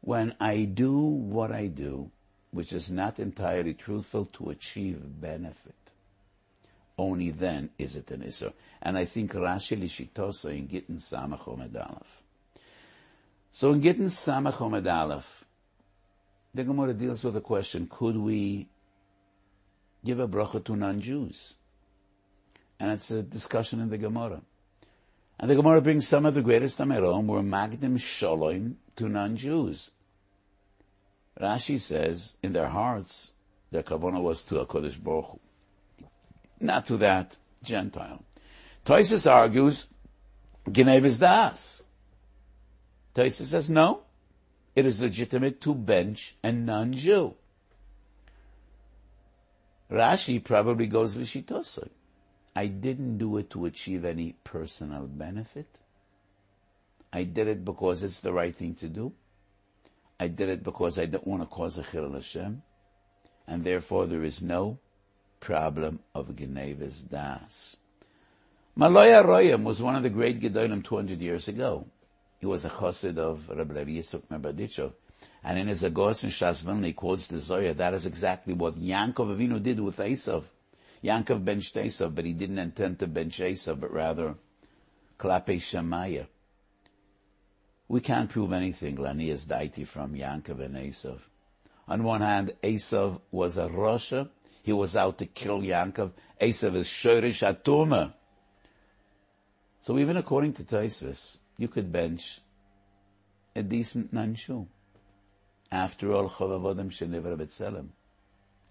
when 0.00 0.34
I 0.40 0.64
do 0.64 0.96
what 0.96 1.50
I 1.50 1.66
do, 1.66 2.10
which 2.52 2.72
is 2.72 2.90
not 2.90 3.18
entirely 3.18 3.74
truthful 3.74 4.26
to 4.26 4.50
achieve 4.50 5.00
benefit 5.20 5.74
only 6.98 7.30
then 7.30 7.70
is 7.78 7.96
it 7.96 8.10
an 8.10 8.22
Isser. 8.22 8.52
And 8.82 8.98
I 8.98 9.04
think 9.04 9.32
Rashi 9.32 9.80
Lishitosa 9.80 10.56
in 10.56 10.66
Gittin 10.66 10.96
Samach 10.96 11.44
Omed 11.46 12.02
So 13.52 13.72
in 13.72 13.80
Gittin 13.80 14.06
Samach 14.06 14.54
Omed 14.54 15.22
the 16.58 16.64
Gemara 16.64 16.92
deals 16.92 17.22
with 17.22 17.34
the 17.34 17.40
question, 17.40 17.86
could 17.88 18.16
we 18.16 18.66
give 20.04 20.18
a 20.18 20.26
bracha 20.26 20.64
to 20.64 20.74
non-Jews? 20.74 21.54
And 22.80 22.90
it's 22.90 23.12
a 23.12 23.22
discussion 23.22 23.80
in 23.80 23.90
the 23.90 23.96
Gemara. 23.96 24.42
And 25.38 25.48
the 25.48 25.54
Gemara 25.54 25.80
brings 25.80 26.08
some 26.08 26.26
of 26.26 26.34
the 26.34 26.42
greatest 26.42 26.80
Amerom 26.80 27.26
were 27.26 27.42
Magdim 27.42 28.00
Shalom 28.00 28.76
to 28.96 29.08
non-Jews. 29.08 29.92
Rashi 31.40 31.78
says, 31.78 32.36
in 32.42 32.52
their 32.54 32.66
hearts, 32.66 33.30
their 33.70 33.84
kavanah 33.84 34.20
was 34.20 34.42
to 34.44 34.58
a 34.58 34.66
Kodesh 34.66 35.00
Baruch 35.00 35.26
Hu 35.26 35.40
not 36.58 36.88
to 36.88 36.96
that 36.96 37.36
Gentile. 37.62 38.24
Toisus 38.84 39.30
argues, 39.30 39.86
Genevis 40.66 41.20
das. 41.20 41.84
Toisus 43.14 43.44
says 43.44 43.70
no, 43.70 44.02
it 44.74 44.86
is 44.86 45.00
legitimate 45.00 45.60
to 45.62 45.74
bench 45.74 46.36
a 46.42 46.52
non-Jew. 46.52 47.34
Rashi 49.90 50.42
probably 50.42 50.86
goes 50.86 51.16
l'shitosai. 51.16 51.88
I 52.54 52.66
didn't 52.66 53.18
do 53.18 53.36
it 53.38 53.50
to 53.50 53.66
achieve 53.66 54.04
any 54.04 54.34
personal 54.44 55.06
benefit. 55.06 55.78
I 57.12 57.24
did 57.24 57.48
it 57.48 57.64
because 57.64 58.02
it's 58.02 58.20
the 58.20 58.32
right 58.32 58.54
thing 58.54 58.74
to 58.76 58.88
do. 58.88 59.12
I 60.20 60.28
did 60.28 60.48
it 60.48 60.64
because 60.64 60.98
I 60.98 61.06
don't 61.06 61.26
want 61.26 61.42
to 61.42 61.46
cause 61.46 61.78
a 61.78 61.82
chilul 61.82 62.14
Hashem, 62.14 62.62
and 63.46 63.64
therefore 63.64 64.06
there 64.06 64.24
is 64.24 64.42
no 64.42 64.78
problem 65.40 66.00
of 66.14 66.28
Genevis 66.28 67.08
Das. 67.08 67.76
Maloya 68.76 69.24
Royam 69.24 69.62
was 69.62 69.80
one 69.80 69.96
of 69.96 70.02
the 70.02 70.10
great 70.10 70.40
Gedolim 70.40 70.84
200 70.84 71.20
years 71.20 71.48
ago. 71.48 71.86
He 72.38 72.46
was 72.46 72.64
a 72.64 72.70
chassid 72.70 73.18
of 73.18 73.48
Rabbi 73.48 73.74
Levi 73.74 73.90
Yitzchak 73.92 74.22
Mebadichov. 74.30 74.92
And 75.42 75.58
in 75.58 75.66
his 75.66 75.82
Agos 75.82 76.22
and 76.22 76.32
Shas 76.32 76.84
he 76.84 76.92
quotes 76.92 77.26
the 77.26 77.40
Zoya. 77.40 77.74
That 77.74 77.94
is 77.94 78.06
exactly 78.06 78.54
what 78.54 78.76
Yankov 78.76 79.36
Avinu 79.36 79.62
did 79.62 79.80
with 79.80 79.96
Esav. 79.96 80.44
Yankov 81.02 81.44
benched 81.44 81.74
Esav, 81.74 82.14
but 82.14 82.24
he 82.24 82.32
didn't 82.32 82.58
intend 82.58 82.98
to 82.98 83.06
bench 83.06 83.38
Esav, 83.38 83.80
but 83.80 83.92
rather 83.92 84.34
Klape 85.18 85.56
Shemaya. 85.58 86.26
We 87.88 88.00
can't 88.00 88.28
prove 88.28 88.52
anything, 88.52 88.96
Lanias 88.96 89.46
Daiti, 89.46 89.86
from 89.86 90.14
Yankov 90.14 90.60
and 90.60 90.76
Esav. 90.76 91.18
On 91.88 92.04
one 92.04 92.20
hand, 92.20 92.52
Esav 92.62 93.20
was 93.30 93.56
a 93.56 93.68
Russia, 93.68 94.28
he 94.62 94.72
was 94.72 94.94
out 94.94 95.16
to 95.18 95.26
kill 95.26 95.62
Yankov. 95.62 96.12
Esav 96.40 96.76
is 96.76 96.86
Shorish 96.86 97.40
Atuma. 97.42 98.12
So 99.80 99.98
even 99.98 100.18
according 100.18 100.52
to 100.54 100.64
Taisvis, 100.64 101.38
you 101.58 101.68
could 101.68 101.92
bench 101.92 102.40
a 103.54 103.62
decent 103.62 104.14
nanshu. 104.14 104.66
After 105.70 106.12
all, 106.12 106.30
Chavavodim 106.30 106.90
Shenivar 106.90 107.36
B'Tselem. 107.36 107.88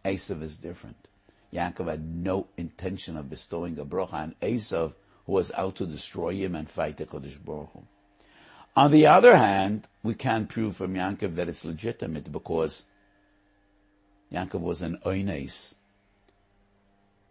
Esav 0.04 0.42
is 0.42 0.58
different. 0.58 1.08
Yaakov 1.54 1.90
had 1.90 2.16
no 2.16 2.48
intention 2.58 3.18
of 3.18 3.30
bestowing 3.30 3.78
a 3.78 3.86
bracha 3.86 4.14
on 4.14 4.36
Esav, 4.42 4.94
who 5.26 5.34
was 5.34 5.52
out 5.52 5.76
to 5.76 5.86
destroy 5.86 6.34
him 6.36 6.56
and 6.56 6.70
fight 6.70 6.98
the 6.98 7.06
Kodesh 7.06 7.44
Baruch 7.44 7.70
Hu. 7.74 7.84
On 8.76 8.92
the 8.92 9.08
other 9.08 9.36
hand, 9.36 9.88
we 10.04 10.14
can't 10.14 10.50
prove 10.50 10.78
from 10.78 10.94
Yaakov 10.94 11.36
that 11.36 11.50
it's 11.50 11.66
legitimate 11.66 12.32
because 12.32 12.86
Yaakov 14.32 14.62
was 14.62 14.82
an 14.82 14.98
oines. 15.06 15.76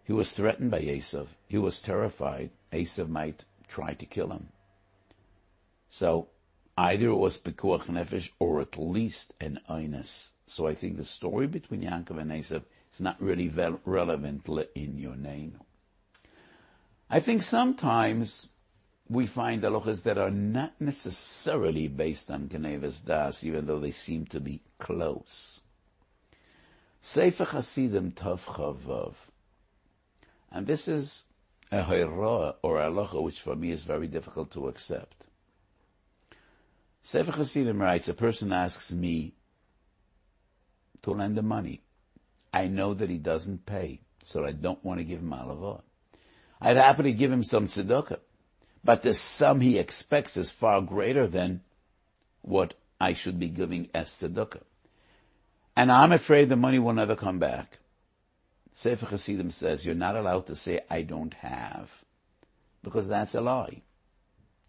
He 0.05 0.13
was 0.13 0.33
threatened 0.33 0.71
by 0.71 0.81
Esav. 0.81 1.29
He 1.49 1.59
was 1.59 1.81
terrified 1.81 2.51
Esav 2.73 3.09
might 3.09 3.45
try 3.69 3.95
to 3.95 4.07
kill 4.07 4.31
him. 4.31 4.49
So 5.97 6.29
Either 6.79 7.09
it 7.09 7.17
was 7.17 7.38
Pekuach 7.38 7.87
Nefesh 7.87 8.33
or 8.38 8.61
at 8.61 8.76
least 8.76 9.33
an 9.41 9.61
Einus. 9.69 10.33
So 10.47 10.67
I 10.67 10.75
think 10.75 10.99
the 10.99 11.07
story 11.07 11.47
between 11.47 11.83
Yaakov 11.83 12.21
and 12.21 12.31
Esav 12.31 12.65
is 12.93 13.00
not 13.00 13.21
really 13.21 13.49
relevant 13.49 14.47
in 14.75 14.99
your 14.99 15.17
name. 15.17 15.59
I 17.09 17.21
think 17.21 17.41
sometimes 17.41 18.49
we 19.09 19.26
find 19.26 19.62
halachas 19.62 20.03
that 20.03 20.19
are 20.19 20.31
not 20.31 20.75
necessarily 20.79 21.88
based 21.88 22.31
on 22.31 22.49
Genevas 22.49 23.03
Das, 23.03 23.43
even 23.43 23.67
though 23.67 23.79
they 23.79 23.91
seem 23.91 24.26
to 24.26 24.41
be 24.41 24.61
close. 24.79 25.62
Sefer 27.00 27.45
Hasidim 27.45 28.12
Tav 28.12 28.45
Chavav. 28.45 29.15
And 30.53 30.67
this 30.67 30.88
is 30.88 31.25
a 31.73 31.85
hayra 31.85 32.57
or 32.61 32.76
halacha 32.76 33.23
which 33.23 33.41
for 33.41 33.57
me 33.57 33.71
is 33.71 33.83
very 33.83 34.09
difficult 34.09 34.50
to 34.50 34.69
accept. 34.69 35.29
Sefer 37.07 37.31
Hasidim 37.31 37.81
writes, 37.81 38.09
a 38.09 38.15
person 38.15 38.53
asks 38.53 38.91
me 38.91 39.33
to 41.03 41.13
lend 41.13 41.39
him 41.39 41.47
money. 41.47 41.83
I 42.53 42.67
know 42.67 42.95
that 42.95 43.09
he 43.09 43.17
doesn't 43.17 43.65
pay, 43.65 44.01
so 44.25 44.45
I 44.45 44.51
don't 44.51 44.85
want 44.85 44.99
to 44.99 45.05
give 45.05 45.21
him 45.21 45.31
alavot. 45.31 45.83
I'd 46.61 46.77
happily 46.77 47.13
give 47.13 47.31
him 47.31 47.45
some 47.45 47.69
tzedakah, 47.69 48.19
but 48.83 49.05
the 49.05 49.15
sum 49.15 49.61
he 49.61 49.79
expects 49.79 50.37
is 50.37 50.51
far 50.51 50.81
greater 50.81 51.29
than 51.29 51.61
what 52.43 52.75
I 53.01 53.13
should 53.13 53.39
be 53.39 53.51
giving 53.51 53.89
as 53.95 54.09
tzedakah. 54.09 54.63
And 55.77 55.93
I'm 55.93 56.11
afraid 56.11 56.49
the 56.49 56.57
money 56.57 56.81
will 56.81 56.93
never 56.93 57.15
come 57.15 57.39
back. 57.39 57.79
Sefer 58.75 59.07
Hasidim 59.07 59.53
says 59.53 59.87
you're 59.87 59.95
not 59.95 60.17
allowed 60.17 60.47
to 60.47 60.57
say, 60.57 60.81
I 60.91 61.03
don't 61.03 61.35
have, 61.35 62.03
because 62.83 63.07
that's 63.07 63.37
a 63.37 63.41
lie. 63.41 63.83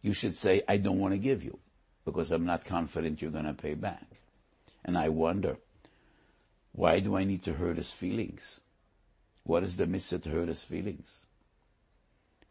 You 0.04 0.14
should 0.14 0.36
say, 0.36 0.62
I 0.68 0.78
don't 0.78 1.00
want 1.00 1.16
to 1.16 1.18
give 1.18 1.44
you, 1.44 1.58
because 2.08 2.32
I'm 2.32 2.46
not 2.46 2.64
confident 2.64 3.22
you're 3.22 3.32
going 3.32 3.44
to 3.44 3.54
pay 3.54 3.74
back. 3.74 4.08
And 4.86 4.98
I 4.98 5.10
wonder, 5.10 5.58
why 6.72 7.02
do 7.02 7.18
I 7.18 7.26
need 7.26 7.44
to 7.44 7.56
hurt 7.56 7.76
his 7.76 7.92
feelings? 7.92 8.62
What 9.44 9.62
is 9.62 9.76
the 9.76 9.88
mitzvah 9.88 10.20
to 10.20 10.30
hurt 10.30 10.48
his 10.48 10.64
feelings? 10.64 11.26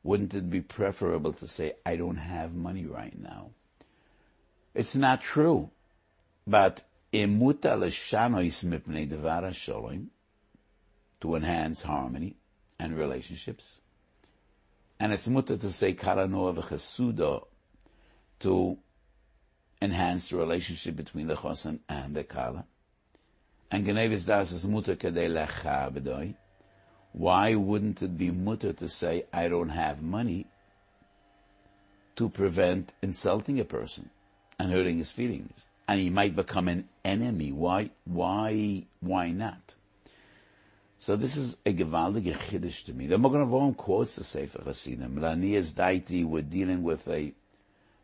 Wouldn't 0.02 0.34
it 0.34 0.50
be 0.50 0.60
preferable 0.60 1.32
to 1.32 1.46
say, 1.46 1.72
I 1.86 1.96
don't 1.96 2.18
have 2.18 2.54
money 2.54 2.84
right 2.84 3.18
now? 3.18 3.52
It's 4.74 4.94
not 4.94 5.22
true. 5.22 5.70
But 6.46 6.82
emuta 7.10 7.80
l'shanois 7.80 8.62
mipnei 8.62 9.08
devara 9.08 9.54
shalom 9.54 10.10
to 11.22 11.34
enhance 11.34 11.82
harmony 11.82 12.36
and 12.78 12.94
relationships. 12.98 13.80
And 15.00 15.14
it's 15.14 15.28
muta 15.28 15.56
to 15.56 15.72
say 15.72 15.94
karanoa 15.94 16.54
v'chasuda 16.56 17.46
to 18.40 18.76
enhance 19.86 20.28
the 20.28 20.36
relationship 20.36 20.96
between 20.96 21.26
the 21.26 21.36
chosan 21.36 21.78
and 21.88 22.14
the 22.14 22.24
kala. 22.24 22.64
And 23.70 23.86
genevis 23.86 24.26
das 24.26 24.52
is 24.52 24.66
muta 24.66 24.96
kadei 24.96 25.30
lecha 25.30 26.34
why 27.16 27.54
wouldn't 27.54 28.02
it 28.02 28.18
be 28.18 28.30
mutter 28.30 28.74
to 28.74 28.90
say, 28.90 29.24
I 29.32 29.48
don't 29.48 29.70
have 29.70 30.02
money 30.02 30.44
to 32.16 32.28
prevent 32.28 32.92
insulting 33.00 33.58
a 33.58 33.64
person 33.64 34.10
and 34.58 34.70
hurting 34.70 34.98
his 34.98 35.10
feelings? 35.10 35.64
And 35.88 35.98
he 35.98 36.10
might 36.10 36.36
become 36.36 36.68
an 36.68 36.90
enemy. 37.06 37.52
Why, 37.52 37.88
why, 38.04 38.84
why 39.00 39.30
not? 39.30 39.76
So 40.98 41.16
this 41.16 41.38
is 41.38 41.56
a 41.64 41.72
gewaltige 41.72 42.36
chiddush 42.36 42.84
to 42.84 42.92
me. 42.92 43.06
The 43.06 43.16
Magen 43.16 43.46
Avraham 43.46 43.74
quotes 43.74 44.16
the 44.16 44.24
Sefer 44.24 44.62
Hasidim. 44.62 45.16
Lanias 45.16 45.72
daiti, 45.72 46.22
we're 46.22 46.42
dealing 46.42 46.82
with 46.82 47.08
a 47.08 47.32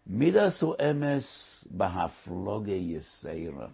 midas 0.06 0.62
o 0.62 0.76
emes 0.78 1.64
bahafloge 1.74 2.78
yisera. 2.78 3.70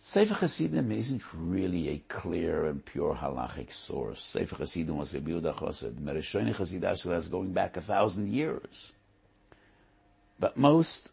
Sefer 0.00 0.34
Hasidim 0.34 0.92
isn't 0.92 1.22
really 1.34 1.88
a 1.88 1.98
clear 2.08 2.66
and 2.66 2.84
pure 2.84 3.16
halachic 3.16 3.72
source. 3.72 4.22
Sefer 4.22 4.56
Hasidim 4.56 4.96
was 4.96 5.12
a 5.12 5.20
Biuda 5.20 5.58
Chosed. 5.58 5.96
Mereshoni 5.96 7.12
is 7.18 7.28
going 7.28 7.52
back 7.52 7.76
a 7.76 7.80
thousand 7.80 8.32
years. 8.32 8.92
But 10.38 10.56
most 10.56 11.10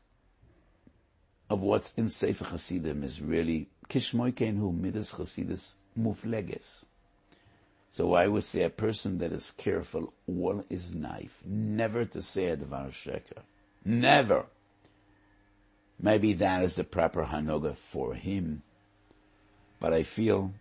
of 1.50 1.62
what's 1.62 1.94
in 1.94 2.10
Sefer 2.10 2.46
Hasidim 2.46 3.04
is 3.04 3.22
really 3.22 3.70
Kishmoikein 3.90 4.58
hu 4.58 4.72
midas 4.72 5.14
Chasidis 5.14 5.76
mufleges. 5.98 6.86
So 7.90 8.14
I 8.14 8.28
would 8.28 8.44
say 8.44 8.64
a 8.64 8.70
person 8.70 9.18
that 9.20 9.32
is 9.32 9.52
careful 9.52 10.14
all 10.28 10.64
his 10.70 10.94
knife, 10.94 11.42
never 11.46 12.06
to 12.06 12.22
say 12.22 12.46
a 12.48 12.58
dvar 12.58 12.92
sheker. 12.92 13.42
Never. 13.86 14.48
Maybe 16.00 16.34
that 16.34 16.64
is 16.64 16.76
the 16.76 16.84
proper 16.84 17.26
Hanoga 17.26 17.78
for 17.78 18.16
him. 18.16 18.64
But 19.80 19.94
I 19.94 20.04
feel 20.04 20.54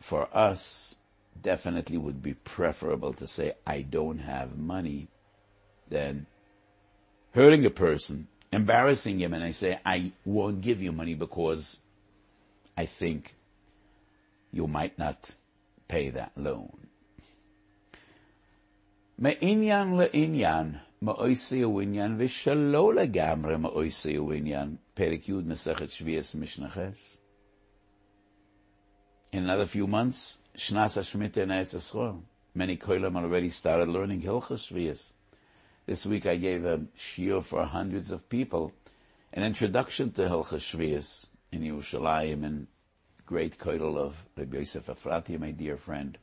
for 0.00 0.28
us, 0.36 0.96
definitely 1.40 1.96
would 1.96 2.22
be 2.22 2.34
preferable 2.34 3.12
to 3.14 3.26
say, 3.26 3.54
I 3.66 3.82
don't 3.82 4.18
have 4.18 4.58
money 4.58 5.08
than 5.88 6.26
hurting 7.32 7.64
a 7.64 7.70
person, 7.70 8.28
embarrassing 8.52 9.20
him, 9.20 9.32
and 9.32 9.42
I 9.42 9.52
say, 9.52 9.78
I 9.84 10.12
won't 10.24 10.60
give 10.60 10.82
you 10.82 10.92
money 10.92 11.14
because 11.14 11.78
I 12.76 12.86
think 12.86 13.34
you 14.52 14.66
might 14.66 14.98
not 14.98 15.34
pay 15.88 16.10
that 16.10 16.32
loan. 16.36 16.88
Me'inyan 19.18 19.96
le'inyan, 19.96 20.80
ma'oisi 21.02 21.62
u'inyan 21.64 22.18
v'shalo 22.18 22.92
legamre. 22.92 23.56
Perik 24.96 25.24
Yud 25.24 25.46
Mesechet 25.46 25.90
Shvias 25.90 26.36
Mishnaches. 26.36 27.16
In 29.32 29.44
another 29.44 29.64
few 29.64 29.86
months, 29.86 30.40
Shnas 30.56 30.98
HaShmita 30.98 31.38
in 31.38 31.48
Eretz 31.48 31.74
Yisrael. 31.74 32.20
Many 32.54 32.76
Koilam 32.76 33.16
already 33.16 33.48
started 33.48 33.88
learning 33.88 34.22
Hilchas 34.22 34.70
Shvias. 34.70 35.12
This 35.86 36.04
week 36.04 36.26
I 36.26 36.36
gave 36.36 36.64
a 36.66 36.80
shiur 36.98 37.42
for 37.42 37.64
hundreds 37.64 38.10
of 38.10 38.28
people, 38.28 38.72
an 39.32 39.42
introduction 39.42 40.10
to 40.12 40.22
Hilchas 40.22 40.76
Shvias 40.76 41.28
in 41.50 41.62
Yerushalayim 41.62 42.44
and 42.44 42.66
great 43.24 43.56
Koilal 43.58 43.96
of 43.96 44.26
Rabbi 44.36 44.58
Yosef 44.58 44.86
Afrati, 44.86 45.38
my 45.38 45.52
dear 45.52 45.76
friend. 45.76 46.18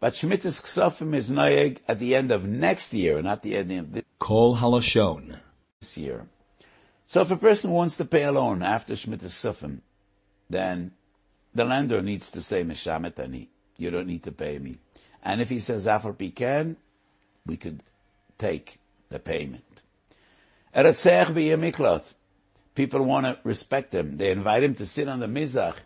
But 0.00 0.14
Shemitah's 0.14 0.62
Ksafim 0.62 1.14
is 1.14 1.30
Noyeg 1.30 1.78
at 1.86 1.98
the 1.98 2.14
end 2.14 2.32
of 2.32 2.46
next 2.46 2.94
year, 2.94 3.20
not 3.20 3.42
the 3.42 3.56
end 3.56 3.70
of 3.70 3.92
this. 3.92 4.04
Kol 4.18 4.56
Halashon. 4.56 5.38
This 5.80 5.98
year. 5.98 6.26
So 7.06 7.20
if 7.20 7.30
a 7.30 7.36
person 7.36 7.70
wants 7.70 7.98
to 7.98 8.06
pay 8.06 8.24
a 8.24 8.32
loan 8.32 8.62
after 8.62 8.94
Shemitah's 8.94 9.34
Ksafim, 9.34 9.80
then 10.48 10.92
the 11.54 11.66
lender 11.66 12.00
needs 12.00 12.30
to 12.30 12.40
say, 12.40 12.64
Mishametani, 12.64 13.48
you 13.76 13.90
don't 13.90 14.06
need 14.06 14.22
to 14.22 14.32
pay 14.32 14.58
me. 14.58 14.78
And 15.22 15.42
if 15.42 15.50
he 15.50 15.60
says, 15.60 15.86
Afar 15.86 16.14
Pikan, 16.14 16.76
we 17.44 17.58
could 17.58 17.82
take 18.38 18.78
the 19.10 19.18
payment. 19.18 19.64
People 22.74 23.04
want 23.04 23.26
to 23.26 23.38
respect 23.44 23.94
him. 23.94 24.16
They 24.16 24.30
invite 24.30 24.62
him 24.62 24.74
to 24.76 24.86
sit 24.86 25.08
on 25.08 25.20
the 25.20 25.26
mizrach. 25.26 25.76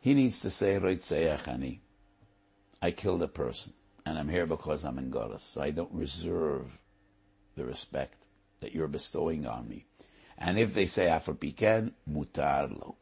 He 0.00 0.14
needs 0.14 0.40
to 0.40 0.50
say, 0.50 0.74
Ani. 1.46 1.80
I 2.84 2.90
killed 2.90 3.22
a 3.22 3.28
person, 3.28 3.72
and 4.04 4.18
I'm 4.18 4.28
here 4.28 4.44
because 4.44 4.84
I'm 4.84 4.98
in 4.98 5.08
Goddess. 5.08 5.56
I 5.56 5.70
don't 5.70 5.90
reserve 5.90 6.78
the 7.56 7.64
respect 7.64 8.26
that 8.60 8.74
you're 8.74 8.88
bestowing 8.88 9.46
on 9.46 9.66
me. 9.66 9.86
And 10.36 10.58
if 10.58 10.74
they 10.74 10.84
say 10.84 11.06
Afar 11.06 11.32
Pikan, 11.34 11.92
mutarlo. 12.06 12.96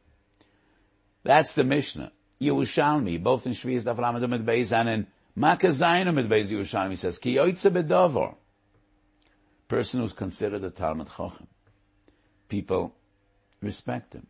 That's 1.25 1.55
the 1.55 1.65
Mishnah. 1.65 2.13
Yerushalmi, 2.41 3.21
both 3.21 3.45
in 3.45 3.55
Shvi'ez 3.55 3.83
Beis 4.45 4.71
and 4.71 4.89
in 4.89 5.07
Makazayim 5.37 6.29
Beis 6.29 6.53
Yerushalmi 6.53 6.97
says, 6.97 7.19
Ki 7.19 7.35
yoitze. 7.35 8.37
Person 9.67 10.01
who's 10.01 10.13
considered 10.13 10.63
a 10.63 10.71
Talmud 10.71 11.09
Chochem. 11.09 11.49
People 12.49 12.95
respect 13.61 14.13
him. 14.13 14.29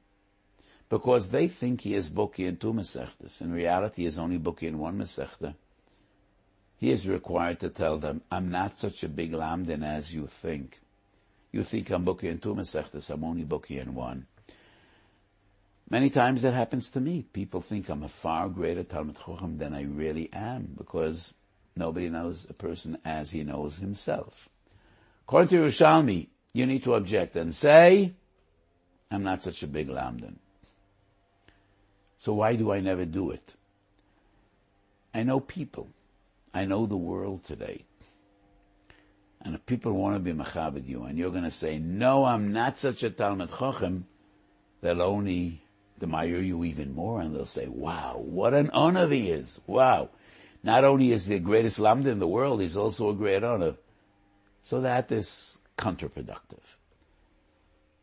Because 0.92 1.30
they 1.30 1.48
think 1.48 1.80
he 1.80 1.94
is 1.94 2.10
Buki 2.10 2.46
in 2.46 2.58
two 2.58 2.74
Masechtas. 2.74 3.40
In 3.40 3.50
reality, 3.50 4.02
he 4.02 4.08
is 4.08 4.18
only 4.18 4.38
Buki 4.38 4.64
in 4.64 4.78
one 4.78 4.98
Masechta. 4.98 5.54
He 6.76 6.90
is 6.90 7.08
required 7.08 7.60
to 7.60 7.70
tell 7.70 7.96
them, 7.96 8.20
I'm 8.30 8.50
not 8.50 8.76
such 8.76 9.02
a 9.02 9.08
big 9.08 9.32
lamdin 9.32 9.82
as 9.82 10.14
you 10.14 10.26
think. 10.26 10.80
You 11.50 11.62
think 11.62 11.88
I'm 11.88 12.04
Buki 12.04 12.24
in 12.24 12.40
two 12.40 12.54
Masechtas, 12.54 13.08
I'm 13.08 13.24
only 13.24 13.42
Buki 13.42 13.80
in 13.80 13.94
one. 13.94 14.26
Many 15.88 16.10
times 16.10 16.42
that 16.42 16.52
happens 16.52 16.90
to 16.90 17.00
me. 17.00 17.22
People 17.22 17.62
think 17.62 17.88
I'm 17.88 18.02
a 18.02 18.08
far 18.10 18.50
greater 18.50 18.84
Talmud 18.84 19.16
Chochem 19.16 19.58
than 19.58 19.72
I 19.72 19.84
really 19.84 20.30
am 20.30 20.74
because 20.76 21.32
nobody 21.74 22.10
knows 22.10 22.46
a 22.50 22.52
person 22.52 22.98
as 23.02 23.30
he 23.30 23.44
knows 23.44 23.78
himself. 23.78 24.46
According 25.26 25.48
to 25.48 25.56
Yerushalmi, 25.56 26.28
you 26.52 26.66
need 26.66 26.82
to 26.82 26.92
object 26.92 27.34
and 27.34 27.54
say, 27.54 28.12
I'm 29.10 29.22
not 29.22 29.42
such 29.42 29.62
a 29.62 29.66
big 29.66 29.88
lamdan. 29.88 30.36
So 32.22 32.34
why 32.34 32.54
do 32.54 32.70
I 32.70 32.78
never 32.78 33.04
do 33.04 33.32
it? 33.32 33.56
I 35.12 35.24
know 35.24 35.40
people. 35.40 35.88
I 36.54 36.66
know 36.66 36.86
the 36.86 36.96
world 36.96 37.42
today. 37.42 37.84
And 39.40 39.56
if 39.56 39.66
people 39.66 39.90
want 39.90 40.14
to 40.14 40.20
be 40.20 40.32
machabed 40.32 40.86
you, 40.86 41.02
and 41.02 41.18
you're 41.18 41.32
going 41.32 41.42
to 41.42 41.50
say, 41.50 41.80
no, 41.80 42.24
I'm 42.24 42.52
not 42.52 42.78
such 42.78 43.02
a 43.02 43.10
Talmud 43.10 43.50
Chochem, 43.50 44.04
they'll 44.82 45.02
only 45.02 45.62
admire 46.00 46.38
you 46.38 46.62
even 46.62 46.94
more, 46.94 47.20
and 47.20 47.34
they'll 47.34 47.44
say, 47.44 47.66
wow, 47.66 48.22
what 48.24 48.54
an 48.54 48.70
honor 48.70 49.08
he 49.08 49.32
is. 49.32 49.58
Wow. 49.66 50.10
Not 50.62 50.84
only 50.84 51.10
is 51.10 51.26
he 51.26 51.38
the 51.38 51.40
greatest 51.40 51.80
lamda 51.80 52.12
in 52.12 52.20
the 52.20 52.28
world, 52.28 52.60
he's 52.60 52.76
also 52.76 53.10
a 53.10 53.14
great 53.14 53.42
honor. 53.42 53.74
So 54.62 54.80
that 54.82 55.10
is 55.10 55.58
counterproductive. 55.76 56.62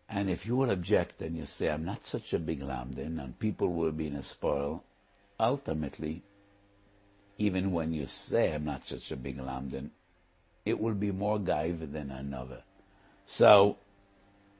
And 0.09 0.29
if 0.29 0.47
you 0.47 0.55
will 0.55 0.71
object 0.71 1.21
and 1.21 1.37
you 1.37 1.45
say, 1.45 1.69
I'm 1.69 1.85
not 1.85 2.05
such 2.05 2.33
a 2.33 2.39
big 2.39 2.61
lamdin, 2.61 3.23
and 3.23 3.37
people 3.37 3.71
will 3.73 3.91
be 3.91 4.07
in 4.07 4.15
a 4.15 4.23
spoil, 4.23 4.83
ultimately, 5.39 6.23
even 7.37 7.71
when 7.71 7.93
you 7.93 8.07
say 8.07 8.53
I'm 8.53 8.65
not 8.65 8.87
such 8.87 9.11
a 9.11 9.15
big 9.15 9.37
lamdin, 9.37 9.91
it 10.65 10.79
will 10.79 10.95
be 10.95 11.11
more 11.11 11.37
gaiva 11.37 11.91
than 11.91 12.09
another. 12.09 12.63
So, 13.27 13.77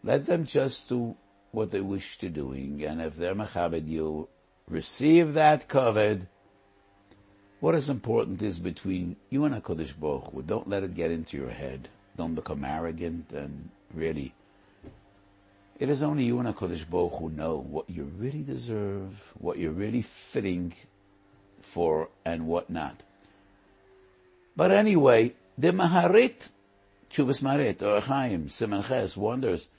let 0.04 0.28
them 0.28 0.46
just 0.46 0.88
do 0.88 1.16
what 1.52 1.72
they 1.72 1.82
wish 1.82 2.20
to 2.20 2.30
doing, 2.30 2.84
and 2.84 3.02
if 3.02 3.18
they're 3.18 3.34
machabed 3.34 3.88
you, 3.88 4.30
receive 4.68 5.34
that 5.34 5.68
covered. 5.68 6.28
What 7.60 7.74
is 7.74 7.90
important 7.90 8.42
is 8.44 8.60
between 8.60 9.16
you 9.30 9.46
and 9.46 9.56
HaKadosh 9.56 10.00
Baruch 10.00 10.32
Hu. 10.32 10.44
Don't 10.44 10.70
let 10.70 10.84
it 10.84 10.96
get 10.96 11.12
into 11.12 11.38
your 11.38 11.50
head. 11.50 11.90
Don't 12.16 12.36
become 12.36 12.64
arrogant 12.64 13.32
and 13.32 13.70
really. 13.94 14.34
It 15.80 15.90
is 15.90 16.04
only 16.04 16.26
you 16.26 16.38
and 16.40 16.54
HaKadosh 16.54 16.90
Baruch 16.90 17.20
who 17.20 17.30
know 17.30 17.56
what 17.56 17.90
you 17.90 18.12
really 18.18 18.42
deserve, 18.42 19.32
what 19.40 19.58
you're 19.58 19.72
really 19.72 20.02
fitting 20.02 20.74
for, 21.62 22.10
and 22.26 22.48
what 22.48 22.70
not. 22.70 23.02
But 24.58 24.72
anyway, 24.72 25.36
the 25.58 25.72
Maharit, 25.72 26.50
Chuvas 27.10 27.42
Maharit, 27.42 27.82
or 27.82 28.02
Chaim, 28.02 28.50
Simon 28.50 28.84
Ches, 28.84 29.16
wonders, 29.16 29.70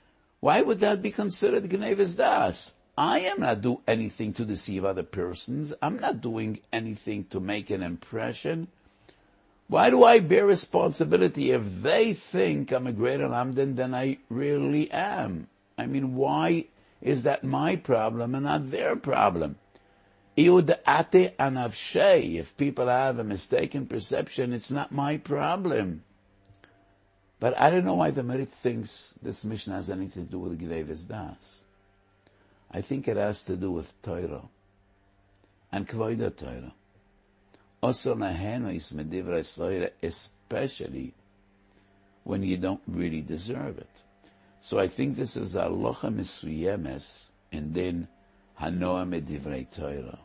why 0.41 0.63
would 0.63 0.81
that 0.81 1.03
be 1.03 1.11
considered 1.11 1.69
Gnevis 1.69 2.17
Das? 2.17 2.73
I 2.97 3.19
am 3.21 3.41
not 3.41 3.61
doing 3.61 3.83
anything 3.87 4.33
to 4.35 4.47
deceive 4.47 4.87
other 4.87 5.03
persons. 5.03 5.75
I'm 5.83 5.99
not 5.99 6.23
doing 6.23 6.61
anything 6.73 7.25
to 7.25 7.41
make 7.41 7.69
an 7.69 7.83
impression. 7.83 8.69
Why 9.69 9.91
do 9.91 10.05
I 10.05 10.21
bear 10.21 10.47
responsibility 10.47 11.51
if 11.51 11.63
they 11.83 12.15
think 12.15 12.73
I'm 12.73 12.87
a 12.87 12.93
greater 12.93 13.29
lamdan 13.29 13.77
than 13.77 13.95
I 13.95 14.17
really 14.31 14.91
am? 14.91 15.49
I 15.81 15.87
mean, 15.87 16.15
why 16.15 16.67
is 17.01 17.23
that 17.23 17.43
my 17.43 17.77
problem 17.77 18.35
and 18.35 18.45
not 18.45 18.71
their 18.71 18.95
problem? 18.95 19.57
If 20.37 22.57
people 22.57 22.87
have 22.87 23.19
a 23.19 23.25
mistaken 23.25 23.87
perception, 23.87 24.53
it's 24.53 24.71
not 24.71 24.93
my 24.93 25.17
problem. 25.17 26.05
But 27.41 27.59
I 27.59 27.71
don't 27.71 27.87
know 27.87 27.95
why 27.95 28.11
the 28.11 28.23
Maharit 28.23 28.49
thinks 28.49 29.15
this 29.23 29.45
mission 29.45 29.73
has 29.73 29.91
anything 29.91 30.27
to 30.27 30.33
do 30.33 30.39
with 30.39 30.61
Gnevis 30.61 31.09
Das. 31.09 31.65
I 32.71 32.83
think 32.83 33.09
it 33.09 33.17
has 33.17 33.43
to 33.45 33.57
do 33.57 33.73
with 33.73 34.01
Torah 34.03 34.43
and 35.73 35.89
Kvoida 35.89 36.37
Torah. 36.37 36.75
Also 37.83 38.15
Nahenois 38.15 38.93
Medivra 38.93 39.91
especially 40.03 41.15
when 42.25 42.43
you 42.43 42.59
don't 42.59 42.83
really 42.87 43.23
deserve 43.23 43.79
it. 43.79 44.03
So 44.62 44.80
I 44.80 44.88
think 44.88 45.16
this 45.16 45.38
is 45.38 45.56
Aloha 45.56 46.10
Misuyemes 46.10 47.30
and 47.52 47.74
then 47.74 48.08
Hanoa 48.60 49.06
Medivrei 49.08 49.70
Torah. 49.70 50.20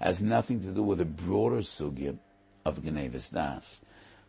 Has 0.00 0.22
nothing 0.22 0.60
to 0.60 0.72
do 0.72 0.82
with 0.82 1.00
a 1.00 1.04
broader 1.04 1.58
sugya 1.58 2.18
of 2.64 2.82
Gnevis 2.82 3.32
Das. 3.32 3.80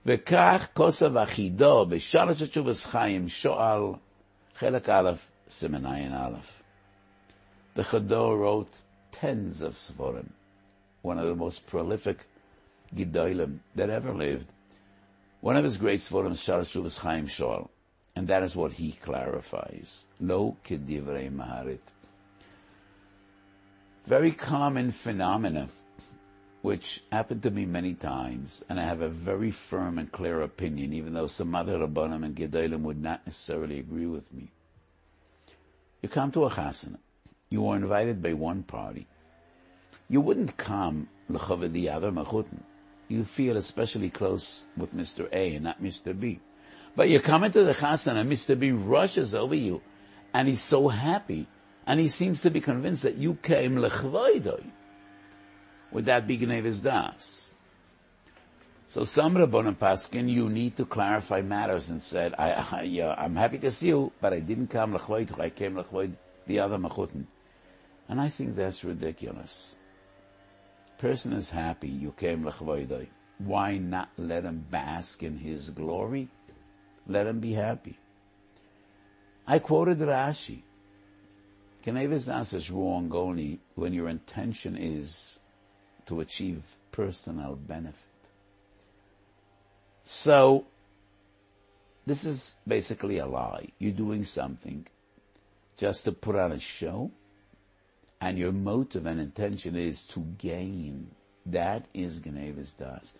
וכך 0.06 0.68
כוסף 0.74 1.12
אחידו 1.24 1.86
בשלוש 1.86 2.42
התשובס 2.42 2.86
חיים 2.86 3.30
שואל 3.30 3.82
חלק 4.56 4.90
א', 4.90 5.12
סימן 5.50 5.86
עין 5.86 6.14
א'. 6.14 6.38
The 7.76 7.84
Chador 7.84 8.40
wrote 8.40 8.82
tens 9.12 9.62
of 9.62 9.74
Svarim, 9.74 10.30
one 11.02 11.20
of 11.20 11.28
the 11.28 11.36
most 11.36 11.68
prolific 11.68 12.26
Gedolim 12.96 13.60
that 13.76 13.90
ever 13.90 14.14
lived. 14.14 14.48
One 15.42 15.58
of 15.58 15.64
his 15.64 15.78
great 15.78 16.00
Svarim 16.00 16.32
is 16.32 16.40
Shalosh 16.40 16.72
Shuvas 16.74 17.00
Chaim 17.00 17.28
Shoal, 17.28 17.70
and 18.15 18.29
that 18.29 18.43
is 18.43 18.55
what 18.55 18.73
he 18.75 18.93
clarifies. 18.93 20.05
Lo 20.21 20.57
kedivrei 20.65 21.31
maharit. 21.31 21.81
Very 24.07 24.33
common 24.33 24.91
phenomena, 24.91 25.69
which 26.63 27.03
happened 27.11 27.43
to 27.43 27.51
me 27.51 27.65
many 27.65 27.95
times, 27.95 28.65
and 28.69 28.81
I 28.81 28.85
have 28.85 29.01
a 29.01 29.09
very 29.09 29.51
firm 29.51 29.99
and 29.99 30.11
clear 30.11 30.43
opinion, 30.43 30.93
even 30.93 31.15
though 31.15 31.29
some 31.29 31.55
other 31.55 31.79
Rabbanim 31.79 32.25
and 32.25 32.37
Gedolim 32.37 32.83
would 32.83 33.01
not 33.01 33.25
necessarily 33.27 33.79
agree 33.79 34.07
with 34.07 34.33
me. 34.33 34.51
You 36.03 36.09
come 36.09 36.33
to 36.33 36.45
a 36.47 36.51
chasana 36.51 36.99
you 37.53 37.69
are 37.69 37.77
invited 37.77 38.23
by 38.23 38.33
one 38.33 38.63
party. 38.63 39.07
You 40.09 40.23
wouldn't 40.23 40.57
come 40.57 41.09
l'chaved 41.29 41.75
the 41.75 41.91
other 41.91 42.11
machutin. 42.11 42.63
You 43.09 43.25
feel 43.25 43.59
especially 43.59 44.09
close 44.09 44.65
with 44.75 44.97
Mr. 44.97 45.29
A 45.33 45.57
and 45.57 45.65
not 45.65 45.83
Mr. 45.83 46.19
B. 46.19 46.41
But 46.95 47.09
you 47.09 47.21
come 47.21 47.45
into 47.45 47.65
the 47.65 47.73
chassan 47.73 48.17
and 48.17 48.31
Mr. 48.31 48.59
B 48.59 48.71
rushes 48.71 49.35
over 49.35 49.55
you 49.55 49.81
and 50.35 50.49
he's 50.49 50.61
so 50.61 50.89
happy 50.89 51.47
and 51.87 51.99
he 51.99 52.09
seems 52.09 52.43
to 52.43 52.51
be 52.51 52.61
convinced 52.61 53.03
that 53.03 53.17
you 53.17 53.35
came 53.43 53.77
lechvoidoi. 53.77 54.65
Would 55.93 56.07
that 56.07 56.27
be 56.27 56.39
Gnevis 56.39 56.83
Das? 56.83 57.55
So 58.89 59.05
some 59.05 59.35
Rabbanim 59.37 59.77
Paskin, 59.77 60.29
you 60.29 60.51
need 60.51 60.77
to 60.77 60.85
clarify 60.85 61.41
matters 61.41 61.89
and 61.89 62.03
said, 62.03 62.35
I, 62.39 62.51
I, 62.51 63.25
am 63.25 63.37
happy 63.37 63.59
to 63.61 63.71
see 63.71 63.89
you, 63.89 64.13
but 64.21 64.35
I 64.35 64.41
didn't 64.41 64.67
come 64.67 64.93
lechvoid, 64.93 65.41
I 65.41 65.49
came 65.49 65.77
lechvoid 65.77 66.13
the 66.47 66.61
other 66.61 66.77
machutin. 66.77 67.25
And 68.09 68.21
I 68.21 68.29
think 68.29 68.55
that's 68.55 68.85
ridiculous. 68.85 69.77
Person 70.99 71.33
is 71.33 71.49
happy, 71.49 71.89
you 71.89 72.13
came 72.13 72.45
lechvoidai. 72.45 73.09
Why 73.39 73.79
not 73.79 74.11
let 74.19 74.45
him 74.45 74.67
bask 74.71 75.23
in 75.23 75.39
his 75.39 75.71
glory? 75.71 76.29
Let 77.07 77.27
him 77.27 77.41
be 77.41 77.53
happy. 77.53 77.99
I 79.47 79.59
quoted 79.59 79.99
Rashi. 79.99 80.63
Kenevis 81.85 82.27
Das 82.27 82.53
is 82.53 82.71
wrong 82.71 83.11
only 83.13 83.61
when 83.75 83.93
your 83.93 84.09
intention 84.09 84.77
is 84.77 85.41
to 86.07 86.21
achieve 86.21 86.63
personal 86.93 87.57
benefit. 87.57 87.97
So, 90.05 90.67
this 92.07 92.25
is 92.25 92.57
basically 92.67 93.19
a 93.19 93.27
lie. 93.27 93.69
You're 93.79 93.93
doing 93.93 94.25
something 94.25 94.87
just 95.77 96.05
to 96.05 96.13
put 96.13 96.37
on 96.37 96.53
a 96.53 96.61
show 96.61 97.11
and 98.21 98.39
your 98.39 98.53
motive 98.53 99.07
and 99.07 99.21
intention 99.21 99.75
is 99.75 100.05
to 100.05 100.21
gain, 100.39 101.11
that 101.45 101.87
is 101.93 102.21
Gnevis 102.21 102.77
Das. 102.77 103.15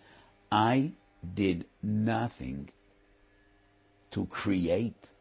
I 0.49 0.91
did 1.33 1.65
nothing 1.81 2.69
to 4.13 4.25
create 4.27 5.11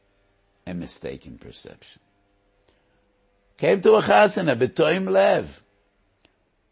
a 0.66 0.74
mistaken 0.74 1.38
perception. 1.38 2.00
Came 3.56 3.80
to 3.80 3.94
a 3.94 4.02
chasana, 4.02 4.56
betoim 4.56 5.10
lev. 5.10 5.62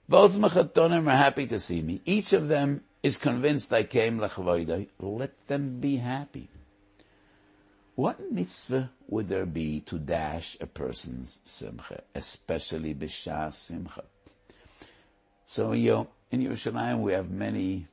Both 0.08 0.32
mechatonim 0.32 1.06
are 1.06 1.16
happy 1.16 1.46
to 1.46 1.58
see 1.58 1.82
me. 1.82 2.00
Each 2.04 2.32
of 2.32 2.48
them 2.48 2.82
is 3.02 3.16
convinced 3.16 3.72
I 3.72 3.84
came 3.84 4.18
lechavoidai. 4.18 4.88
Let 4.98 5.46
them 5.46 5.80
be 5.80 5.96
happy. 5.96 6.48
What 7.94 8.32
mitzvah 8.32 8.90
would 9.08 9.28
there 9.28 9.46
be 9.46 9.80
to 9.80 9.98
dash 9.98 10.56
a 10.60 10.66
person's 10.66 11.40
simcha, 11.44 12.02
especially 12.14 12.94
b'shas 12.94 13.54
simcha? 13.54 14.04
So 15.46 15.72
you 15.72 15.90
know, 15.90 16.08
in 16.30 16.42
Yerushalayim 16.42 17.00
we 17.00 17.12
have 17.12 17.30
many 17.30 17.86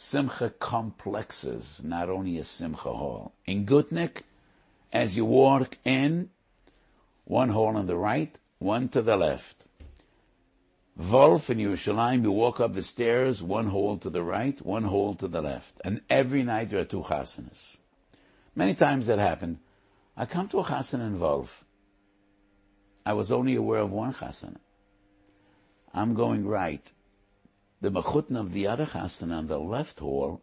simcha 0.00 0.48
complexes, 0.48 1.80
not 1.82 2.08
only 2.08 2.38
a 2.38 2.44
simcha 2.44 2.92
hall. 2.92 3.32
In 3.46 3.66
Gutnik, 3.66 4.22
as 4.92 5.16
you 5.16 5.24
walk 5.24 5.76
in, 5.84 6.30
one 7.24 7.48
hall 7.48 7.76
on 7.76 7.88
the 7.88 7.96
right, 7.96 8.38
one 8.60 8.88
to 8.90 9.02
the 9.02 9.16
left. 9.16 9.64
Wolf 10.96 11.50
in 11.50 11.58
Yerushalayim, 11.58 12.22
you 12.22 12.30
walk 12.30 12.60
up 12.60 12.74
the 12.74 12.82
stairs, 12.82 13.42
one 13.42 13.70
hall 13.70 13.98
to 13.98 14.08
the 14.08 14.22
right, 14.22 14.64
one 14.64 14.84
hall 14.84 15.16
to 15.16 15.26
the 15.26 15.42
left. 15.42 15.80
And 15.84 16.00
every 16.08 16.44
night 16.44 16.70
there 16.70 16.80
are 16.80 16.84
two 16.84 17.02
chasanas. 17.02 17.78
Many 18.54 18.74
times 18.74 19.08
that 19.08 19.18
happened. 19.18 19.58
I 20.16 20.26
come 20.26 20.48
to 20.50 20.60
a 20.60 20.64
chassan 20.64 21.00
in 21.00 21.18
Wolf. 21.18 21.64
I 23.04 23.14
was 23.14 23.32
only 23.32 23.56
aware 23.56 23.80
of 23.80 23.90
one 23.90 24.12
chassan. 24.12 24.58
I'm 25.92 26.14
going 26.14 26.46
right. 26.46 26.86
The 27.80 27.90
mechutin 27.90 28.38
of 28.38 28.52
the 28.52 28.66
other 28.66 28.86
chassan 28.86 29.32
on 29.32 29.46
the 29.46 29.58
left 29.58 30.00
hall 30.00 30.42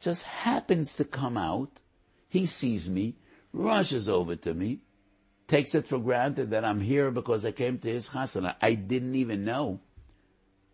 just 0.00 0.24
happens 0.24 0.94
to 0.96 1.04
come 1.04 1.36
out. 1.36 1.80
He 2.28 2.46
sees 2.46 2.88
me, 2.88 3.16
rushes 3.52 4.08
over 4.08 4.36
to 4.36 4.54
me, 4.54 4.80
takes 5.46 5.74
it 5.74 5.86
for 5.86 5.98
granted 5.98 6.50
that 6.50 6.64
I'm 6.64 6.80
here 6.80 7.10
because 7.10 7.44
I 7.44 7.52
came 7.52 7.78
to 7.78 7.88
his 7.88 8.08
chasana. 8.08 8.56
I 8.60 8.74
didn't 8.74 9.14
even 9.14 9.44
know 9.44 9.80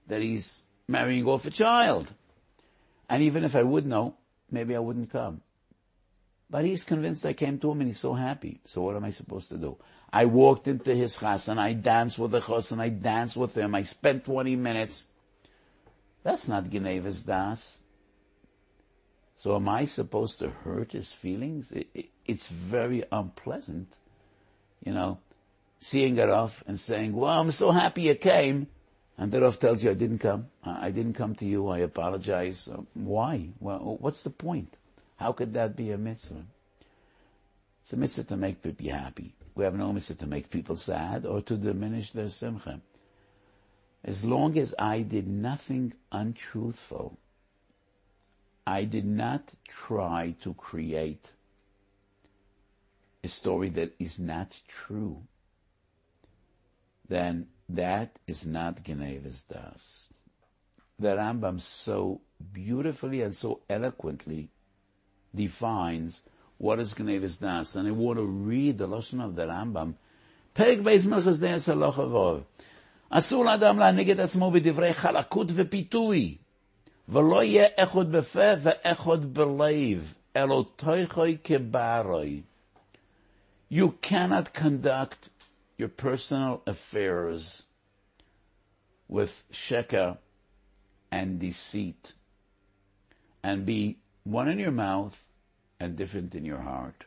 that 0.07 0.23
he's 0.23 0.63
marrying 0.87 1.27
off 1.27 1.47
a 1.47 1.51
child. 1.51 2.15
And 3.09 3.23
even 3.23 3.45
if 3.45 3.57
I 3.57 3.63
would 3.63 3.87
know, 3.87 4.17
maybe 4.51 4.77
I 4.77 4.81
wouldn't 4.81 5.11
come. 5.11 5.43
But 6.51 6.65
he's 6.65 6.85
convinced 6.85 7.27
I 7.27 7.35
came 7.35 7.59
to 7.59 7.71
him 7.71 7.81
and 7.81 7.89
he's 7.89 8.01
so 8.01 8.15
happy. 8.15 8.61
So 8.65 8.81
what 8.83 8.97
am 8.97 9.05
I 9.05 9.11
supposed 9.11 9.51
to 9.51 9.59
do? 9.59 9.77
I 10.11 10.25
walked 10.25 10.67
into 10.67 10.95
his 10.95 11.17
chas 11.17 11.49
and 11.49 11.61
I 11.61 11.75
danced 11.75 12.19
with 12.19 12.31
the 12.31 12.41
chas 12.41 12.73
and 12.73 12.81
I 12.81 12.89
danced 12.89 13.37
with 13.37 13.55
him. 13.55 13.75
I 13.75 13.83
spent 13.83 14.25
20 14.25 14.57
minutes. 14.57 15.07
That's 16.23 16.49
not 16.49 16.71
Geneva's 16.71 17.23
das. 17.23 17.81
So 19.37 19.55
am 19.55 19.69
I 19.69 19.85
supposed 19.85 20.41
to 20.41 20.51
hurt 20.51 20.93
his 20.93 21.13
feelings? 21.13 21.71
It, 21.73 21.89
it, 21.95 22.07
it's 22.27 22.49
very 22.49 23.05
unpleasant, 23.13 23.97
you 24.85 24.93
know, 24.93 25.19
seeing 25.81 26.17
it 26.17 26.29
off 26.29 26.65
and 26.67 26.79
saying, 26.79 27.13
well, 27.13 27.41
I'm 27.41 27.53
so 27.53 27.71
happy 27.71 28.03
you 28.03 28.15
came. 28.17 28.67
And 29.17 29.33
the 29.33 29.41
Rav 29.41 29.59
tells 29.59 29.83
you, 29.83 29.91
I 29.91 29.95
didn't 29.95 30.19
come. 30.19 30.47
I 30.65 30.91
didn't 30.91 31.15
come 31.15 31.35
to 31.37 31.45
you. 31.45 31.69
I 31.69 31.79
apologize. 31.79 32.69
Uh, 32.69 32.83
why? 32.95 33.49
Well, 33.59 33.97
what's 34.01 34.23
the 34.23 34.31
point? 34.31 34.77
How 35.17 35.33
could 35.33 35.55
that 35.55 35.75
be 35.75 35.91
a 35.91 35.99
mitzvah? 35.99 36.45
It's 37.83 37.93
a 37.93 37.97
mitzvah 37.97 38.25
to 38.25 38.37
make 38.37 38.63
people 38.63 38.91
happy. 38.91 39.35
We 39.57 39.65
have 39.65 39.75
no 39.75 39.93
mitzvah 39.93 40.15
to 40.15 40.27
make 40.27 40.51
people 40.51 40.77
sad 40.77 41.27
or 41.27 41.43
to 41.43 41.57
diminish 41.57 42.13
their 42.13 42.29
simcha. 42.29 42.81
As 44.09 44.25
long 44.25 44.57
as 44.57 44.75
I 44.79 45.03
did 45.03 45.29
nothing 45.29 45.93
untruthful, 46.11 47.19
I 48.67 48.85
did 48.85 49.05
not 49.05 49.53
try 49.69 50.35
to 50.41 50.55
create 50.55 51.33
a 53.23 53.29
story 53.29 53.69
that 53.69 53.93
is 53.99 54.19
not 54.19 54.63
true, 54.67 55.25
then 57.07 57.49
that 57.69 58.19
is 58.27 58.47
not 58.47 58.83
Geneva's 58.83 59.43
Das. 59.43 60.09
The 60.99 61.09
Rambam 61.09 61.61
so 61.61 62.23
beautifully 62.55 63.21
and 63.21 63.35
so 63.35 63.61
eloquently 63.69 64.49
defines 65.35 66.23
what 66.57 66.81
is 66.81 66.95
Geneva's 66.95 67.37
Das. 67.37 67.77
And 67.77 67.87
I 67.87 67.91
want 67.91 68.19
to 68.19 68.25
read 68.25 68.79
the 68.79 68.87
lesson 68.87 69.21
of 69.21 69.37
the 69.37 69.45
Rambam. 69.45 69.97
Perik 70.55 70.83
Beis 70.83 71.05
Melchus 71.05 71.39
אסור 73.10 73.46
לאדם 73.46 73.80
להנהיג 73.80 74.10
את 74.12 74.20
עצמו 74.20 74.52
בדברי 74.52 74.94
חלקות 74.94 75.48
ופיתוי, 75.54 76.38
ולא 77.10 77.44
יהיה 77.44 77.68
אחד 77.76 78.12
בפה 78.12 78.48
ואחד 78.64 79.34
בלב, 79.34 80.14
אלא 80.36 80.64
תויכוי 80.76 81.38
כברוי. 81.44 82.42
You 83.72 83.92
cannot 84.02 84.54
conduct 84.54 85.30
your 85.78 85.90
personal 85.90 86.62
affairs 86.68 87.64
with 89.10 89.44
sheker 89.52 90.18
and 91.12 91.40
deceit 91.40 92.14
and 93.44 93.66
be 93.66 93.98
one 94.24 94.48
in 94.48 94.60
your 94.60 94.72
mouth 94.72 95.24
and 95.80 95.96
different 95.96 96.34
in 96.36 96.46
your 96.46 96.62
heart. 96.62 97.06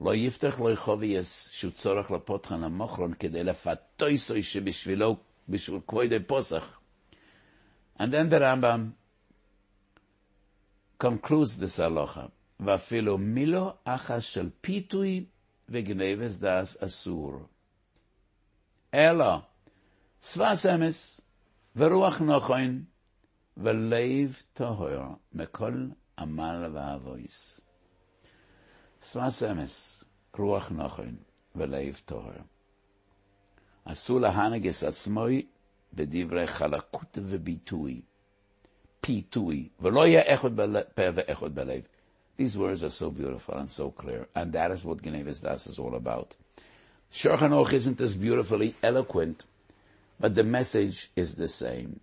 לא 0.00 0.14
יפתח 0.14 0.60
לו 0.60 0.76
חובייס 0.76 1.48
שהוא 1.52 1.72
צורך 1.72 2.10
לפותחן 2.10 2.62
המוחרון 2.64 3.14
כדי 3.14 3.44
לפתויסוי 3.44 4.42
שבשבילו, 4.42 5.16
בשביל 5.48 5.80
כבודי 5.86 6.18
פוסח. 6.26 6.80
And 7.98 8.02
then 8.12 8.30
the 8.30 8.38
Rambam 8.40 8.92
concludes 10.98 11.56
this 11.56 11.78
halacha. 11.78 12.28
ואפילו 12.60 13.18
מילו 13.18 13.72
אחס 13.84 14.22
של 14.22 14.50
פיתוי 14.60 15.24
וגנבס 15.68 16.36
דס 16.36 16.82
אסור. 16.82 17.32
אלא 18.94 19.38
שפת 20.22 20.66
אמס 20.74 21.20
ורוח 21.76 22.20
נוחין 22.20 22.84
ולב 23.56 24.42
טהור 24.52 25.16
מכל 25.32 25.86
עמל 26.18 26.70
ואבויס. 26.74 27.60
Sras 29.00 29.40
emes, 29.42 30.04
ruach 30.34 30.70
nochon, 30.70 31.16
veleiv 31.56 32.02
tohor. 32.06 32.44
Asu 33.86 34.20
lahanig 34.20 34.66
es 34.66 34.82
atzmoi 34.82 35.46
bedivrei 35.94 36.46
chalakut 36.46 37.12
vebitui, 37.16 38.02
pitui, 39.02 39.70
velo 39.80 40.04
echod 40.04 40.54
pe 40.94 41.10
ve'echod 41.12 41.54
beleiv. 41.54 41.84
These 42.36 42.56
words 42.56 42.84
are 42.84 42.90
so 42.90 43.10
beautiful 43.10 43.54
and 43.54 43.70
so 43.70 43.90
clear, 43.90 44.28
and 44.34 44.52
that 44.52 44.70
is 44.70 44.84
what 44.84 45.02
Gnevis 45.02 45.42
Das 45.42 45.66
is 45.66 45.78
all 45.78 45.94
about. 45.94 46.34
Shulchan 47.12 47.50
Aruch 47.50 47.72
isn't 47.72 48.00
as 48.00 48.16
beautifully 48.16 48.74
eloquent, 48.82 49.44
but 50.18 50.34
the 50.34 50.44
message 50.44 51.10
is 51.16 51.34
the 51.34 51.48
same. 51.48 52.00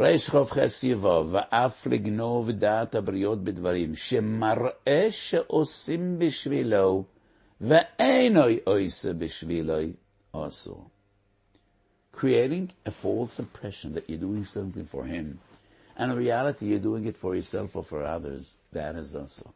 ריש 0.00 0.30
חס 0.30 0.84
יבוא, 0.84 1.24
ואף 1.30 1.86
לגנוב 1.86 2.50
דעת 2.50 2.94
הבריות 2.94 3.44
בדברים, 3.44 3.94
שמראה 3.96 5.08
שעושים 5.10 6.18
בשבילו, 6.18 7.04
ואינו 7.60 8.40
עושה 8.64 9.12
בשבילו, 9.12 9.74
also. 10.34 10.90
Creating 12.12 12.70
a 12.86 12.90
false 12.90 13.38
impression 13.38 13.92
that 13.94 14.08
you're 14.08 14.26
doing 14.28 14.44
something 14.44 14.86
for 14.86 15.04
him, 15.04 15.40
and 15.96 16.12
in 16.12 16.16
reality 16.16 16.66
you're 16.66 16.78
doing 16.78 17.04
it 17.04 17.16
for 17.16 17.34
yourself 17.34 17.76
or 17.76 17.84
for 17.84 18.02
others, 18.02 18.56
that 18.72 18.94
is 18.96 19.14
also. 19.14 19.52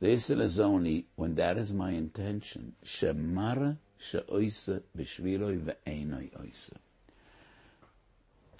This 0.00 0.30
is 0.30 0.60
only 0.60 1.06
when 1.16 1.34
that 1.36 1.56
is 1.56 1.72
my 1.72 1.92
intention. 1.92 2.74
Shemara 2.84 3.78
she'oisa 3.98 4.82
b'shviloi 4.96 5.58
ve'enoi 5.66 6.30
oisa. 6.42 6.76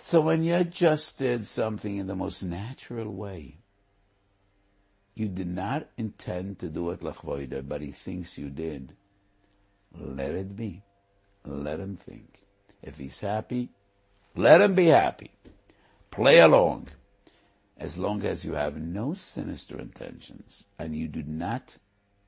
So 0.07 0.21
when 0.21 0.45
you 0.45 0.65
just 0.65 1.19
did 1.19 1.47
something 1.47 1.97
in 1.97 2.09
the 2.09 2.15
most 2.15 2.43
natural 2.43 3.11
way, 3.11 3.57
you 5.15 5.29
did 5.29 5.49
not 5.49 5.89
intend 5.97 6.59
to 6.59 6.69
do 6.69 6.91
it 6.91 7.01
lachvoida, 7.01 7.67
but 7.67 7.81
he 7.81 7.91
thinks 7.91 8.37
you 8.37 8.51
did. 8.51 8.93
Let 9.99 10.35
it 10.35 10.55
be. 10.55 10.83
Let 11.47 11.81
him 11.81 11.97
think. 11.97 12.43
If 12.83 12.99
he's 12.99 13.21
happy, 13.21 13.71
let 14.37 14.61
him 14.61 14.75
be 14.75 14.89
happy. 14.89 15.31
Play 16.11 16.39
along. 16.39 16.89
As 17.79 17.97
long 17.97 18.27
as 18.27 18.45
you 18.45 18.53
have 18.53 18.77
no 18.77 19.15
sinister 19.15 19.81
intentions 19.81 20.67
and 20.79 20.95
you 20.95 21.09
do 21.09 21.23
not 21.23 21.79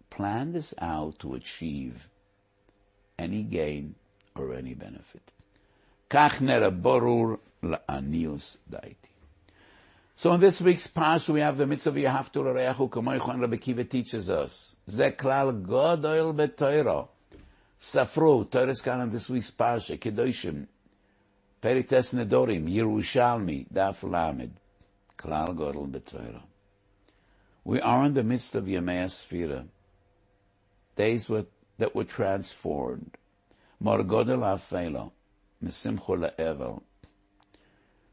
plan 0.08 0.52
this 0.52 0.72
out 0.80 1.18
to 1.18 1.34
achieve 1.34 2.08
any 3.18 3.42
gain 3.42 3.96
or 4.34 4.54
any 4.54 4.72
benefit. 4.72 5.30
Borur 6.10 7.38
la'anius 7.62 8.58
daiti. 8.70 8.96
So 10.14 10.32
in 10.32 10.40
this 10.40 10.60
week's 10.60 10.86
parsha, 10.86 11.30
we 11.30 11.40
have 11.40 11.58
the 11.58 11.66
mitzvah 11.66 11.92
Yehaftu 11.92 12.42
l'reachu 12.42 12.88
k'moichu, 12.88 13.28
and 13.30 13.40
Rabbi 13.40 13.56
Kiva 13.56 13.84
teaches 13.84 14.30
us. 14.30 14.76
Ze 14.88 15.10
klal 15.10 15.62
godoil 15.62 16.32
b'toiro. 16.34 17.08
Safru, 17.78 18.50
Torah 18.50 18.72
Skan 18.72 19.02
in 19.02 19.10
this 19.12 19.28
week's 19.28 19.50
parsha, 19.50 19.98
Kedoshim, 19.98 20.66
Perites 21.62 22.14
Nedorim, 22.14 22.72
Yerushalmi, 22.72 23.66
Daf 23.70 24.02
Lamed, 24.02 24.54
Klal 25.18 25.54
Godel 25.54 25.86
betoiro. 25.90 26.40
We 27.64 27.80
are 27.82 28.06
in 28.06 28.14
the 28.14 28.22
midst 28.22 28.54
of 28.54 28.64
Yemei 28.64 29.04
Asfira, 29.04 29.66
days 30.96 31.26
that 31.78 31.94
were 31.94 32.04
transformed. 32.04 33.18
Mor 33.78 33.98
Godel. 34.04 35.12
Mesimcho 35.66 36.16
le'evel, 36.16 36.82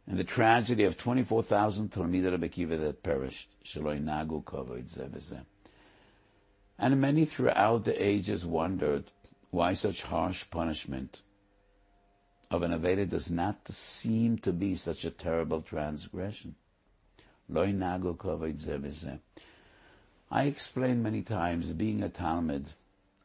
and 0.08 0.20
the 0.20 0.24
tragedy 0.24 0.84
of 0.84 0.98
24,000 0.98 1.92
Talmidei 1.92 2.32
Rebbe 2.32 2.50
Kiva 2.50 2.78
that 2.78 3.04
perished. 3.04 3.50
Shaloi 3.64 4.04
nagu 4.04 4.44
kavod 4.44 5.46
And 6.78 7.00
many 7.00 7.26
throughout 7.26 7.86
the 7.86 8.04
ages 8.04 8.46
wondered 8.46 9.06
why 9.52 9.74
such 9.74 10.04
harsh 10.04 10.50
punishment 10.50 11.22
of 12.52 12.64
an 12.64 12.72
Aveda 12.72 13.10
does 13.10 13.32
not 13.32 13.68
seem 13.70 14.38
to 14.40 14.52
be 14.52 14.76
such 14.76 15.06
a 15.06 15.12
terrible 15.12 15.62
transgression. 15.62 16.56
Loi 17.48 17.72
nagu 17.72 18.18
kavod 18.18 19.20
I 20.30 20.44
explained 20.44 21.04
many 21.04 21.22
times 21.22 21.72
being 21.72 22.04
a 22.04 22.10
Talmud 22.10 22.68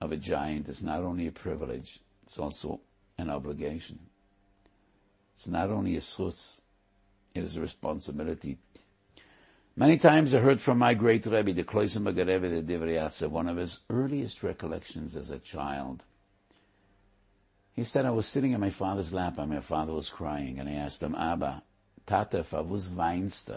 of 0.01 0.13
a 0.13 0.17
giant 0.17 0.69
is 0.69 0.83
not 0.83 1.01
only 1.01 1.27
a 1.27 1.33
privilege, 1.33 2.01
it's 2.23 2.39
also 2.39 2.81
an 3.17 3.31
obligation. 3.31 3.99
It's 5.39 5.47
not 5.47 5.71
only 5.71 5.95
a 5.95 6.01
schutz, 6.01 6.61
it 7.33 7.45
is 7.45 7.57
a 7.57 7.61
responsibility. 7.61 8.59
Many 9.77 9.97
times 9.97 10.35
I 10.35 10.41
heard 10.41 10.61
from 10.61 10.79
my 10.79 10.95
great 10.95 11.27
Rebbe, 11.27 11.53
the 11.53 11.63
Kloisim 11.63 12.07
Rebbe, 12.07 12.49
the 12.49 12.61
Divrei 12.61 13.31
one 13.31 13.47
of 13.47 13.57
his 13.57 13.79
earliest 13.89 14.43
recollections 14.43 15.15
as 15.15 15.31
a 15.31 15.39
child. 15.39 16.03
He 17.73 17.85
said, 17.85 18.05
I 18.05 18.11
was 18.11 18.27
sitting 18.27 18.51
in 18.51 18.59
my 18.59 18.71
father's 18.71 19.13
lap 19.13 19.39
and 19.39 19.51
my 19.51 19.61
father 19.61 19.93
was 19.93 20.11
crying 20.11 20.59
and 20.59 20.69
I 20.69 20.73
asked 20.73 21.05
him, 21.05 21.15
Abba, 21.15 21.63
Tata, 22.05 22.43
favus 22.43 22.91
weinst 22.91 23.49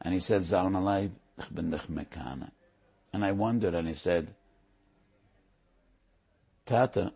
And 0.00 0.14
he 0.14 0.20
said, 0.20 0.42
Zalmalai, 0.42 1.10
ich 1.40 1.52
bin. 1.52 1.76
And 3.12 3.24
I 3.24 3.32
wondered 3.32 3.74
and 3.74 3.88
he 3.88 3.94
said, 3.94 4.32
Tata, 6.64 7.12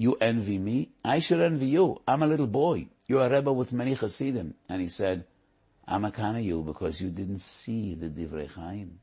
you 0.00 0.16
envy 0.18 0.58
me? 0.58 0.88
I 1.04 1.18
should 1.18 1.42
envy 1.42 1.66
you. 1.66 2.00
I'm 2.08 2.22
a 2.22 2.26
little 2.26 2.46
boy. 2.46 2.86
You're 3.06 3.26
a 3.26 3.28
Rebbe 3.28 3.52
with 3.52 3.70
many 3.70 3.92
Hasidim. 3.92 4.54
And 4.66 4.80
he 4.80 4.88
said, 4.88 5.26
Amakana 5.86 6.42
you 6.42 6.62
because 6.62 7.02
you 7.02 7.10
didn't 7.10 7.40
see 7.40 7.94
the 7.94 8.08
Divrei 8.08 8.50
Chaim. 8.50 9.00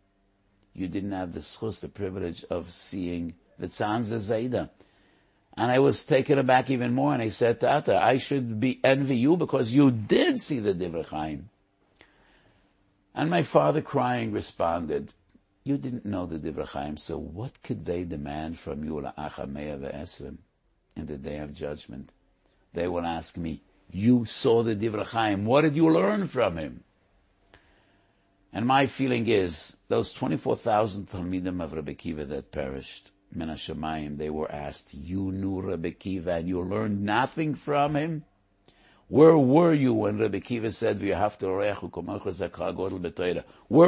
You 0.73 0.87
didn't 0.87 1.11
have 1.11 1.33
the 1.33 1.41
schus, 1.41 1.81
the 1.81 1.87
privilege 1.87 2.43
of 2.49 2.73
seeing 2.73 3.35
the 3.59 3.67
Tzanz 3.67 4.05
Zayda. 4.05 4.71
And 5.55 5.69
I 5.71 5.77
was 5.77 6.03
taken 6.03 6.39
aback 6.39 6.71
even 6.71 6.95
more 6.95 7.13
and 7.13 7.21
I 7.21 7.29
said 7.29 7.59
to 7.59 7.71
Ata, 7.71 7.95
I 7.95 8.17
should 8.17 8.59
be 8.59 8.79
envy 8.83 9.17
you 9.17 9.37
because 9.37 9.71
you 9.71 9.91
did 9.91 10.39
see 10.39 10.57
the 10.57 10.73
Divrei 10.73 11.05
Chaim. 11.05 11.49
And 13.13 13.29
my 13.29 13.43
father 13.43 13.83
crying 13.83 14.31
responded, 14.31 15.13
you 15.63 15.77
didn't 15.77 16.07
know 16.07 16.25
the 16.25 16.39
Divrei 16.39 16.67
Chaim, 16.67 16.97
so 16.97 17.19
what 17.19 17.61
could 17.61 17.85
they 17.85 18.03
demand 18.03 18.57
from 18.57 18.83
you 18.83 18.99
in 20.97 21.05
the 21.05 21.17
day 21.17 21.37
of 21.37 21.53
judgment? 21.53 22.11
They 22.73 22.87
will 22.87 23.05
ask 23.05 23.37
me, 23.37 23.61
you 23.91 24.25
saw 24.25 24.63
the 24.63 24.75
Divrei 24.75 25.05
Chaim. 25.05 25.45
What 25.45 25.61
did 25.61 25.75
you 25.75 25.89
learn 25.89 26.27
from 26.27 26.57
him? 26.57 26.83
And 28.51 28.65
my 28.65 28.87
feeling 28.87 29.27
is, 29.27 29.77
those 29.87 30.11
24,000 30.13 31.09
Talmidim 31.09 31.63
of 31.63 31.73
Rebbe 31.73 31.93
Kiva 31.93 32.25
that 32.25 32.51
perished, 32.51 33.11
Min 33.33 33.49
HaShamayim, 33.49 34.17
they 34.17 34.29
were 34.29 34.51
asked, 34.51 34.93
you 34.93 35.31
knew 35.31 35.61
Rebbe 35.61 35.91
Kiva 35.91 36.33
and 36.33 36.47
you 36.47 36.61
learned 36.61 37.03
nothing 37.03 37.55
from 37.55 37.95
him? 37.95 38.25
Where 39.09 39.37
were 39.37 39.73
you 39.73 39.93
when 39.93 40.17
Rebbe 40.17 40.41
Kiva 40.41 40.71
said, 40.71 41.01
Where 41.01 41.29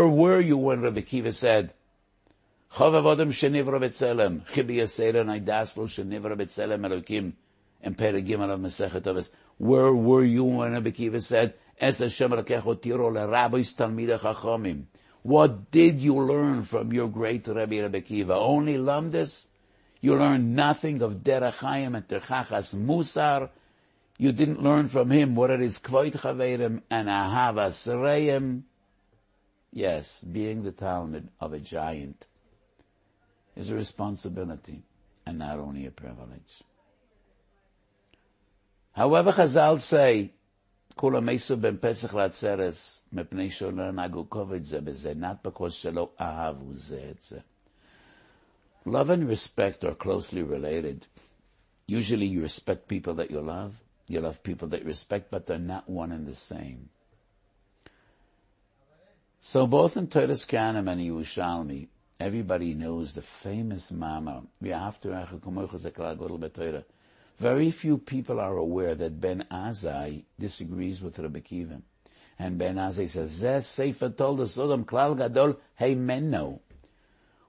were 0.08 0.40
you 0.40 0.58
when 0.58 0.82
Rebbe 0.82 1.02
Kiva 1.02 1.32
said, 1.32 1.74
Shenivra 2.72 3.80
Chibi 4.52 4.78
Naidaslo 5.26 5.88
Shenivra 5.88 6.36
Elokim, 6.36 7.34
and 7.82 8.00
of 8.00 8.60
Masechet. 8.60 9.30
Where 9.58 9.94
were 9.94 10.24
you 10.24 10.44
when 10.44 10.74
Rabbi 10.74 10.92
Kiva 10.92 11.20
said, 11.20 11.56
Es 11.80 12.00
Hashem 12.00 12.32
Rakecho 12.32 12.82
Tiro 12.82 13.12
LeRabbeis 13.12 13.76
Talmidei 13.76 14.20
Chachomim? 14.20 14.84
What 15.24 15.72
did 15.72 16.00
you 16.00 16.16
learn 16.16 16.64
from 16.64 16.94
your 16.94 17.10
great 17.10 17.48
Rabbi 17.48 17.80
Rabbi 17.80 18.02
Kiva? 18.02 18.34
Only 18.36 18.78
Lamdes? 18.78 19.48
You 20.02 20.16
learned 20.16 20.56
nothing 20.56 21.02
of 21.02 21.24
Derachayim 21.24 21.96
and 21.96 22.08
Terchachas 22.08 22.74
Musar. 22.76 23.50
You 24.18 24.32
didn't 24.32 24.64
learn 24.64 24.88
from 24.88 25.12
him 25.12 25.36
what 25.36 25.50
it 25.50 25.62
is 25.62 25.80
Kvoit 25.80 26.14
Chaverim 26.14 26.84
and 26.90 27.10
Ahavas 27.10 27.88
Reim. 28.02 28.64
Yes, 29.72 30.22
being 30.22 30.64
the 30.64 30.72
Talmud 30.72 31.30
of 31.40 31.54
a 31.54 31.60
giant 31.60 32.26
is 33.60 33.72
a 33.72 33.76
responsibility 33.76 34.82
and 35.26 35.38
not 35.38 35.60
only 35.60 35.86
a 35.86 35.92
privilege. 35.92 36.64
However, 38.94 39.34
Chazal 39.34 39.82
say, 39.82 40.32
Kula 40.98 41.22
Mesu 41.22 41.58
ben 41.58 41.78
Pesach 41.78 42.12
Latzeres, 42.12 43.02
Mepnei 43.14 43.52
Sholer 43.52 43.92
Nagu 43.92 44.28
Kovetze 44.28 44.82
Beze, 44.82 45.16
not 45.16 45.44
because 45.44 45.76
Shelo 45.76 46.12
Ahavu 46.20 46.74
Zeetze. 46.74 47.44
Love 48.86 49.10
and 49.10 49.28
respect 49.28 49.84
are 49.84 49.94
closely 49.94 50.42
related. 50.42 51.06
Usually 51.86 52.28
you 52.28 52.42
respect 52.42 52.88
people 52.88 53.16
that 53.16 53.30
you 53.30 53.42
love, 53.42 53.76
you 54.08 54.22
love 54.22 54.42
people 54.42 54.70
that 54.70 54.82
you 54.82 54.88
respect, 54.88 55.30
but 55.30 55.46
they're 55.48 55.60
not 55.60 55.90
one 55.90 56.14
and 56.14 56.26
the 56.26 56.36
same. 56.36 56.90
So 59.42 59.68
both 59.68 59.98
in 59.98 60.08
Toras 60.08 60.48
Kohanim 60.48 60.90
and 60.90 61.02
Yerushalmi, 61.02 61.88
everybody 62.20 62.74
knows 62.74 63.14
the 63.14 63.22
famous 63.22 63.92
Mama, 63.92 64.44
very 67.40 67.72
few 67.72 67.98
people 67.98 68.40
are 68.40 68.58
aware 68.58 68.96
that 68.96 69.22
Ben 69.22 69.46
Azai 69.50 70.26
disagrees 70.38 71.02
with 71.02 71.18
Rabbi 71.20 71.40
Kiva. 71.40 71.82
And 72.38 72.58
Ben 72.58 72.76
Azai 72.76 73.10
says, 73.10 73.42
Zeh 73.42 73.64
Sefer 73.64 74.10
told 74.10 74.42
us 74.42 74.54
Sodom 74.54 74.84
Klal 74.84 75.18
Gadol 75.18 75.58
Hey 75.76 75.96
Menno. 75.96 76.60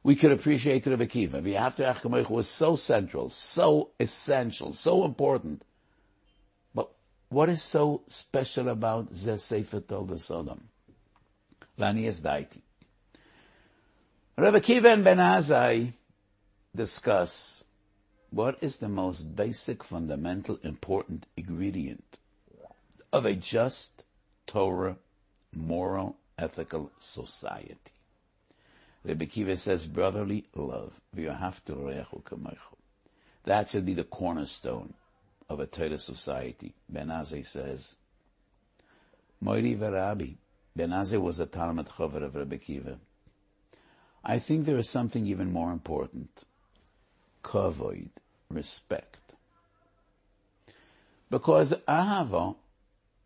We 0.03 0.15
could 0.15 0.33
appreciate 0.33 0.87
Rabbi 0.87 1.07
Kiva. 1.07 1.43
V'yafter 1.43 2.31
was 2.31 2.49
so 2.49 2.77
central, 2.77 3.31
so 3.31 3.91
essential, 3.99 4.73
so 4.73 5.05
important. 5.05 5.65
But 6.73 6.91
what 7.29 7.49
is 7.49 7.63
so 7.63 8.03
special 8.09 8.69
about 8.69 9.13
Zeh 9.13 9.41
Sefer 9.41 9.81
told 9.81 10.13
us 10.13 10.25
Sodom? 10.25 10.69
Lani 11.77 12.07
es 12.07 12.21
daiti. 12.21 12.63
Rabbi 14.41 14.61
Kiva 14.61 14.89
and 14.89 15.05
Ben 15.05 15.19
Azai 15.19 15.93
discuss 16.75 17.67
what 18.31 18.57
is 18.63 18.79
the 18.79 18.89
most 18.89 19.37
basic, 19.37 19.85
fundamental, 19.85 20.59
important 20.63 21.27
ingredient 21.37 22.17
of 23.13 23.27
a 23.27 23.35
just 23.35 24.03
Torah, 24.47 24.97
moral, 25.55 26.17
ethical 26.39 26.91
society? 26.99 27.93
Rebbe 29.05 29.27
Kiva 29.27 29.59
says 29.59 29.87
brotherly 29.87 30.47
love. 30.55 30.95
That 33.45 33.69
should 33.69 33.85
be 33.85 33.93
the 33.93 34.05
cornerstone 34.05 34.95
of 35.51 35.61
a 35.61 35.67
Torah 35.67 35.99
society. 35.99 36.73
Ben 36.89 37.09
Azai 37.09 37.45
says, 37.45 37.97
Moiri 39.45 39.77
Verabi. 39.77 40.37
Ben 40.75 40.89
Azai 40.93 41.21
was 41.21 41.41
a 41.41 41.47
Talmud 41.47 41.91
Chover 41.91 42.23
of 42.23 42.37
Rebbe 42.37 42.57
Kiva. 42.57 42.99
I 44.25 44.39
think 44.39 44.65
there 44.65 44.79
is 44.79 44.89
something 44.89 45.27
even 45.27 45.53
more 45.53 45.73
important 45.73 46.45
kavod, 47.43 48.11
respect. 48.51 49.17
Because 51.31 51.73
ahava, 51.89 52.57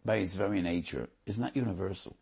by 0.04 0.16
its 0.16 0.35
very 0.35 0.61
nature, 0.61 1.09
is 1.26 1.38
not 1.38 1.57
universal. 1.57 2.16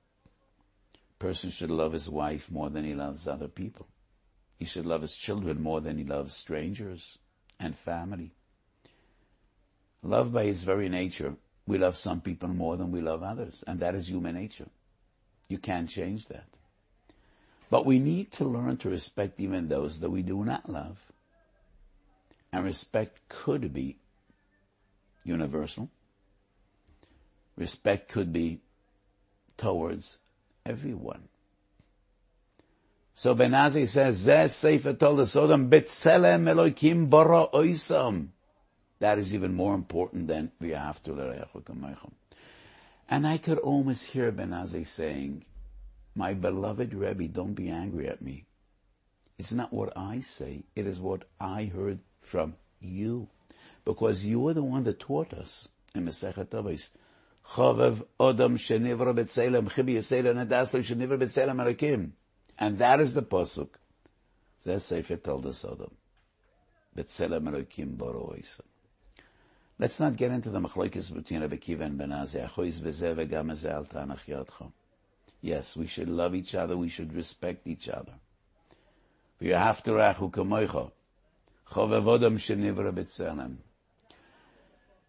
Person 1.18 1.50
should 1.50 1.70
love 1.70 1.92
his 1.92 2.08
wife 2.08 2.50
more 2.50 2.70
than 2.70 2.84
he 2.84 2.94
loves 2.94 3.28
other 3.28 3.48
people. 3.48 3.88
He 4.58 4.64
should 4.64 4.86
love 4.86 5.02
his 5.02 5.14
children 5.14 5.60
more 5.60 5.80
than 5.80 5.98
he 5.98 6.04
loves 6.04 6.34
strangers 6.34 7.18
and 7.58 7.76
family. 7.76 8.32
Love 10.02 10.32
by 10.32 10.44
its 10.44 10.62
very 10.62 10.88
nature, 10.88 11.36
we 11.66 11.78
love 11.78 11.96
some 11.96 12.20
people 12.20 12.48
more 12.48 12.76
than 12.76 12.90
we 12.90 13.00
love 13.00 13.22
others, 13.22 13.62
and 13.66 13.78
that 13.80 13.94
is 13.94 14.08
human 14.08 14.34
nature. 14.34 14.68
You 15.48 15.58
can't 15.58 15.88
change 15.88 16.26
that. 16.26 16.46
But 17.72 17.86
we 17.86 17.98
need 17.98 18.32
to 18.32 18.44
learn 18.44 18.76
to 18.76 18.90
respect 18.90 19.40
even 19.40 19.68
those 19.68 20.00
that 20.00 20.10
we 20.10 20.20
do 20.20 20.44
not 20.44 20.68
love. 20.68 20.98
And 22.52 22.66
respect 22.66 23.26
could 23.30 23.72
be 23.72 23.96
universal. 25.24 25.88
Respect 27.56 28.10
could 28.10 28.30
be 28.30 28.60
towards 29.56 30.18
everyone. 30.66 31.28
So 33.14 33.32
Ben 33.34 33.52
Azai 33.52 33.88
says. 33.88 34.26
That 34.26 34.50
is 39.18 39.34
even 39.34 39.54
more 39.54 39.74
important 39.74 40.26
than 40.28 40.52
And 43.08 43.26
I 43.26 43.38
could 43.38 43.58
almost 43.58 44.04
hear 44.08 44.30
Ben 44.30 44.50
Azai 44.50 44.86
saying, 44.86 45.46
my 46.14 46.34
beloved 46.34 46.94
Rebbe, 46.94 47.28
don't 47.28 47.54
be 47.54 47.68
angry 47.68 48.08
at 48.08 48.22
me. 48.22 48.46
It's 49.38 49.52
not 49.52 49.72
what 49.72 49.96
I 49.96 50.20
say, 50.20 50.64
it 50.76 50.86
is 50.86 51.00
what 51.00 51.24
I 51.40 51.64
heard 51.64 52.00
from 52.20 52.54
you. 52.80 53.28
Because 53.84 54.24
you 54.24 54.40
were 54.40 54.54
the 54.54 54.62
one 54.62 54.84
that 54.84 55.00
taught 55.00 55.32
us 55.32 55.68
in 55.94 56.06
Masechet 56.06 56.48
Avos. 56.48 56.90
Chavev 57.54 58.04
Odom 58.20 58.56
Shenivra 58.56 59.14
B'Tzelem 59.14 59.68
Chibi 59.68 59.94
Yisrael 59.94 60.34
Nadaslo 60.34 60.80
Shenivra 60.80 61.18
B'Tzelem 61.18 61.56
Arakim. 61.56 62.10
And 62.58 62.78
that 62.78 63.00
is 63.00 63.14
the 63.14 63.22
Pasuk. 63.22 63.70
Zeh 64.64 64.80
Sefer 64.80 65.16
told 65.16 65.46
us 65.46 65.64
Odom. 65.64 65.90
B'Tzelem 66.96 67.50
Arakim 67.50 67.96
Let's 69.78 69.98
not 69.98 70.16
get 70.16 70.30
into 70.30 70.50
the 70.50 70.60
machlokes 70.60 71.12
between 71.12 71.40
Rabbi 71.40 71.56
Kiva 71.56 71.84
and 71.84 71.98
Ben 71.98 72.12
al 72.12 72.26
tanach 72.26 74.20
yadcha. 74.28 74.72
Yes, 75.42 75.76
we 75.76 75.88
should 75.88 76.08
love 76.08 76.34
each 76.36 76.54
other, 76.54 76.76
we 76.76 76.88
should 76.88 77.12
respect 77.12 77.66
each 77.66 77.88
other. 77.88 78.12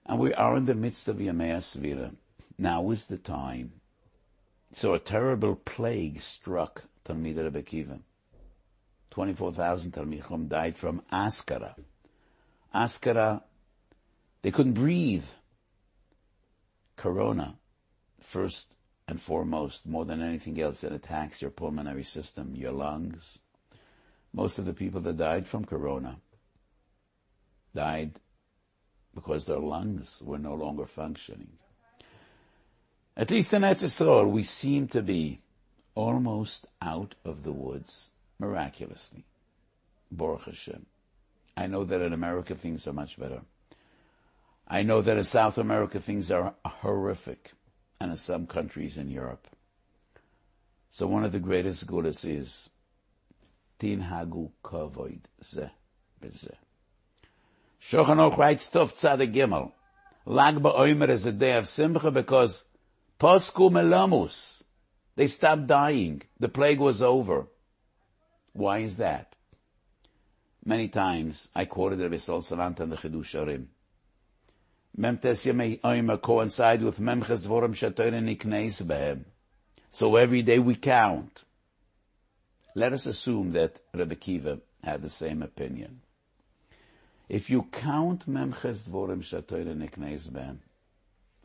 And 0.05 0.19
we 0.19 0.33
are 0.33 0.57
in 0.57 0.65
the 0.65 0.75
midst 0.75 1.07
of 1.07 1.17
Yamei 1.17 1.57
Svira. 1.57 2.15
Now 2.57 2.89
is 2.89 3.05
the 3.05 3.17
time. 3.17 3.73
So 4.71 4.93
a 4.93 4.99
terrible 4.99 5.55
plague 5.55 6.19
struck 6.19 6.85
Talmid 7.05 7.37
Rebbe 7.37 7.61
Kiva. 7.61 7.99
24,000 9.11 9.91
Talmidim 9.91 10.47
died 10.49 10.75
from 10.75 11.03
Askara. 11.11 11.75
Askara, 12.73 13.43
they 14.41 14.49
couldn't 14.49 14.73
breathe. 14.73 15.25
Corona, 16.95 17.55
first 18.19 18.72
and 19.07 19.21
foremost, 19.21 19.87
more 19.87 20.05
than 20.05 20.21
anything 20.21 20.59
else, 20.61 20.83
it 20.83 20.91
attacks 20.91 21.41
your 21.41 21.51
pulmonary 21.51 22.03
system, 22.03 22.55
your 22.55 22.71
lungs. 22.71 23.39
Most 24.33 24.57
of 24.57 24.65
the 24.65 24.73
people 24.73 25.01
that 25.01 25.17
died 25.17 25.47
from 25.47 25.65
corona 25.65 26.17
died 27.75 28.19
because 29.13 29.45
their 29.45 29.59
lungs 29.59 30.21
were 30.25 30.39
no 30.39 30.53
longer 30.53 30.85
functioning. 30.85 31.53
At 33.15 33.29
least 33.29 33.53
in 33.53 33.61
Etzisrael, 33.63 34.29
we 34.29 34.43
seem 34.43 34.87
to 34.87 35.01
be 35.01 35.41
almost 35.93 36.65
out 36.81 37.13
of 37.23 37.43
the 37.43 37.51
woods, 37.51 38.11
miraculously. 38.39 39.25
Baruch 40.11 40.45
Hashem. 40.45 40.85
I 41.55 41.67
know 41.67 41.83
that 41.83 42.01
in 42.01 42.13
America 42.13 42.55
things 42.55 42.87
are 42.87 42.93
much 42.93 43.19
better. 43.19 43.41
I 44.67 44.81
know 44.81 45.01
that 45.01 45.17
in 45.17 45.23
South 45.23 45.57
America 45.57 45.99
things 45.99 46.31
are 46.31 46.55
horrific, 46.65 47.51
and 48.03 48.11
in 48.11 48.17
some 48.17 48.45
countries 48.45 48.97
in 48.97 49.09
Europe. 49.09 49.47
So 50.91 51.07
one 51.07 51.23
of 51.23 51.31
the 51.31 51.39
greatest 51.39 51.87
goods 51.87 52.25
is 52.25 52.69
Tinhagu 53.79 54.51
Kavoid 54.61 55.21
Ze 55.41 55.69
Beze. 56.21 56.51
Shulchan 57.81 58.37
writes 58.37 58.69
Tov 58.69 58.91
Tzadik 58.91 59.33
Gimel. 59.33 59.71
Lag 60.25 60.55
BaOmer 60.55 61.09
is 61.09 61.25
a 61.25 61.31
day 61.31 61.55
of 61.55 61.67
Simcha 61.69 62.11
because 62.11 62.65
Posku 63.19 63.71
Melamus. 63.71 64.63
They 65.15 65.27
stopped 65.27 65.67
dying. 65.67 66.23
The 66.39 66.49
plague 66.49 66.79
was 66.79 67.01
over. 67.01 67.47
Why 68.51 68.79
is 68.79 68.97
that? 68.97 69.35
Many 70.65 70.89
times 70.89 71.49
I 71.55 71.65
quoted 71.65 72.01
Rabbi 72.01 72.17
Sol 72.17 72.41
Salant 72.41 72.81
and 72.81 72.91
the 72.91 72.97
Chiddushei 72.97 73.45
HaRim. 73.45 73.65
Memtes 74.97 75.43
Yemei 75.45 76.21
coincide 76.21 76.83
with 76.83 76.99
Memches 76.99 77.47
Dvorim 77.47 77.73
Shatoyre 77.73 78.21
Nikneis 78.21 78.83
Behem. 78.83 79.25
So 79.89 80.15
every 80.15 80.43
day 80.43 80.59
we 80.59 80.75
count. 80.75 81.43
Let 82.75 82.93
us 82.93 83.07
assume 83.07 83.53
that 83.53 83.79
Rebbe 83.93 84.15
Kiva 84.15 84.59
had 84.83 85.01
the 85.01 85.09
same 85.09 85.41
opinion. 85.41 86.01
If 87.27 87.49
you 87.49 87.63
count 87.71 88.29
Memches 88.29 88.87
Dvorim 88.87 89.23
Shatoyre 89.23 89.75
Nikneis 89.75 90.29
Behem, 90.29 90.59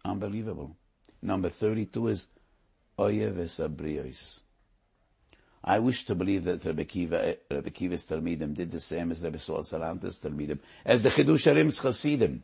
unbelievable. 0.04 0.76
Number 1.22 1.48
32 1.48 2.08
is 2.08 2.26
Oye 2.98 3.30
Vesabriyos. 3.30 4.40
I 5.64 5.78
wish 5.78 6.04
to 6.04 6.14
believe 6.14 6.44
that 6.44 6.64
Rebbe, 6.64 6.84
Kiva, 6.84 7.28
eh, 7.28 7.34
Rebbe 7.50 7.70
Kiva's 7.70 8.04
Talmidim 8.04 8.54
did 8.54 8.70
the 8.70 8.80
same 8.80 9.10
as 9.10 9.24
Rebbe 9.24 9.38
Sol 9.38 9.60
Salanta's 9.60 10.18
Talmidim, 10.18 10.58
as 10.84 11.02
the 11.02 11.08
Chiddushei 11.08 11.54
HaRim's 11.54 11.80
Chasidim. 11.80 12.42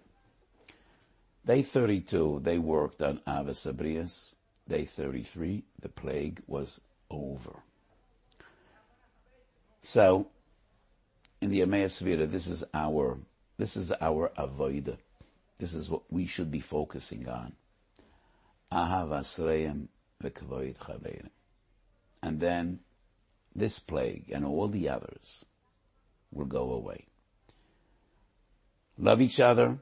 Day 1.47 1.63
32, 1.63 2.41
they 2.43 2.59
worked 2.59 3.03
on 3.03 3.21
Avos 3.27 3.71
Abrius. 3.71 4.35
Day 4.67 4.87
33, 4.87 5.63
the 5.79 5.91
plague 5.91 6.41
was 6.47 6.81
over. 7.11 7.63
So, 9.83 10.29
in 11.43 11.51
the 11.51 11.61
Emmaus 11.61 12.01
Svira, 12.01 12.31
this 12.31 12.47
is 12.47 12.65
our, 12.73 13.19
this 13.59 13.77
is 13.77 13.93
our 14.01 14.33
avoida. 14.39 14.97
This 15.59 15.75
is 15.75 15.91
what 15.91 16.11
we 16.11 16.25
should 16.25 16.51
be 16.51 16.61
focusing 16.61 17.29
on. 17.29 17.53
Ahavas 18.73 19.39
reim 19.39 19.89
v'kavoid 20.23 20.79
chaverim. 20.79 21.29
And 22.23 22.41
then, 22.41 22.81
this 23.55 23.79
plague 23.79 24.31
and 24.33 24.47
all 24.47 24.69
the 24.69 24.89
others 24.89 25.45
will 26.33 26.47
go 26.47 26.73
away. 26.73 27.05
Love 28.97 29.21
each 29.21 29.41
other, 29.41 29.79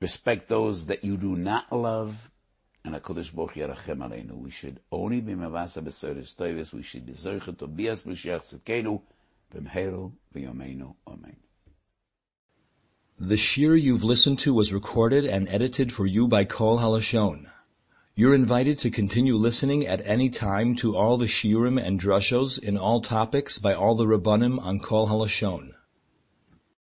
respect 0.00 0.48
those 0.48 0.86
that 0.86 1.04
you 1.04 1.16
do 1.16 1.36
not 1.36 1.72
love, 1.72 2.30
and 2.84 2.94
HaKadosh 2.94 3.34
Baruch 3.34 3.54
Yerachem 3.54 3.98
Aleinu. 3.98 4.36
We 4.36 4.50
should 4.50 4.80
only 4.92 5.20
be 5.20 5.34
mevasa 5.34 5.82
b'soris 5.82 6.36
toivis, 6.36 6.72
we 6.72 6.82
should 6.82 7.06
be 7.06 7.12
zerchet 7.12 7.58
to 7.58 7.66
bias 7.66 8.02
b'shiach 8.02 8.60
tzidkenu, 8.60 9.00
b'mheru 9.54 10.12
v'yomeinu, 10.34 10.94
amen. 11.08 11.36
The 13.18 13.38
shir 13.38 13.74
you've 13.74 14.04
listened 14.04 14.40
to 14.40 14.52
was 14.52 14.74
recorded 14.74 15.24
and 15.24 15.48
edited 15.48 15.90
for 15.90 16.06
you 16.06 16.28
by 16.28 16.44
Kol 16.44 16.78
Halashon. 16.78 17.46
You're 18.14 18.34
invited 18.34 18.78
to 18.80 18.90
continue 18.90 19.36
listening 19.36 19.86
at 19.86 20.06
any 20.06 20.28
time 20.28 20.74
to 20.76 20.96
all 20.96 21.16
the 21.16 21.24
shiurim 21.24 21.82
and 21.82 21.98
drushos 21.98 22.62
in 22.62 22.76
all 22.76 23.00
topics 23.00 23.58
by 23.58 23.72
all 23.72 23.94
the 23.94 24.04
rabbanim 24.04 24.58
on 24.58 24.78
Kol 24.80 25.08
Halashon. 25.08 25.72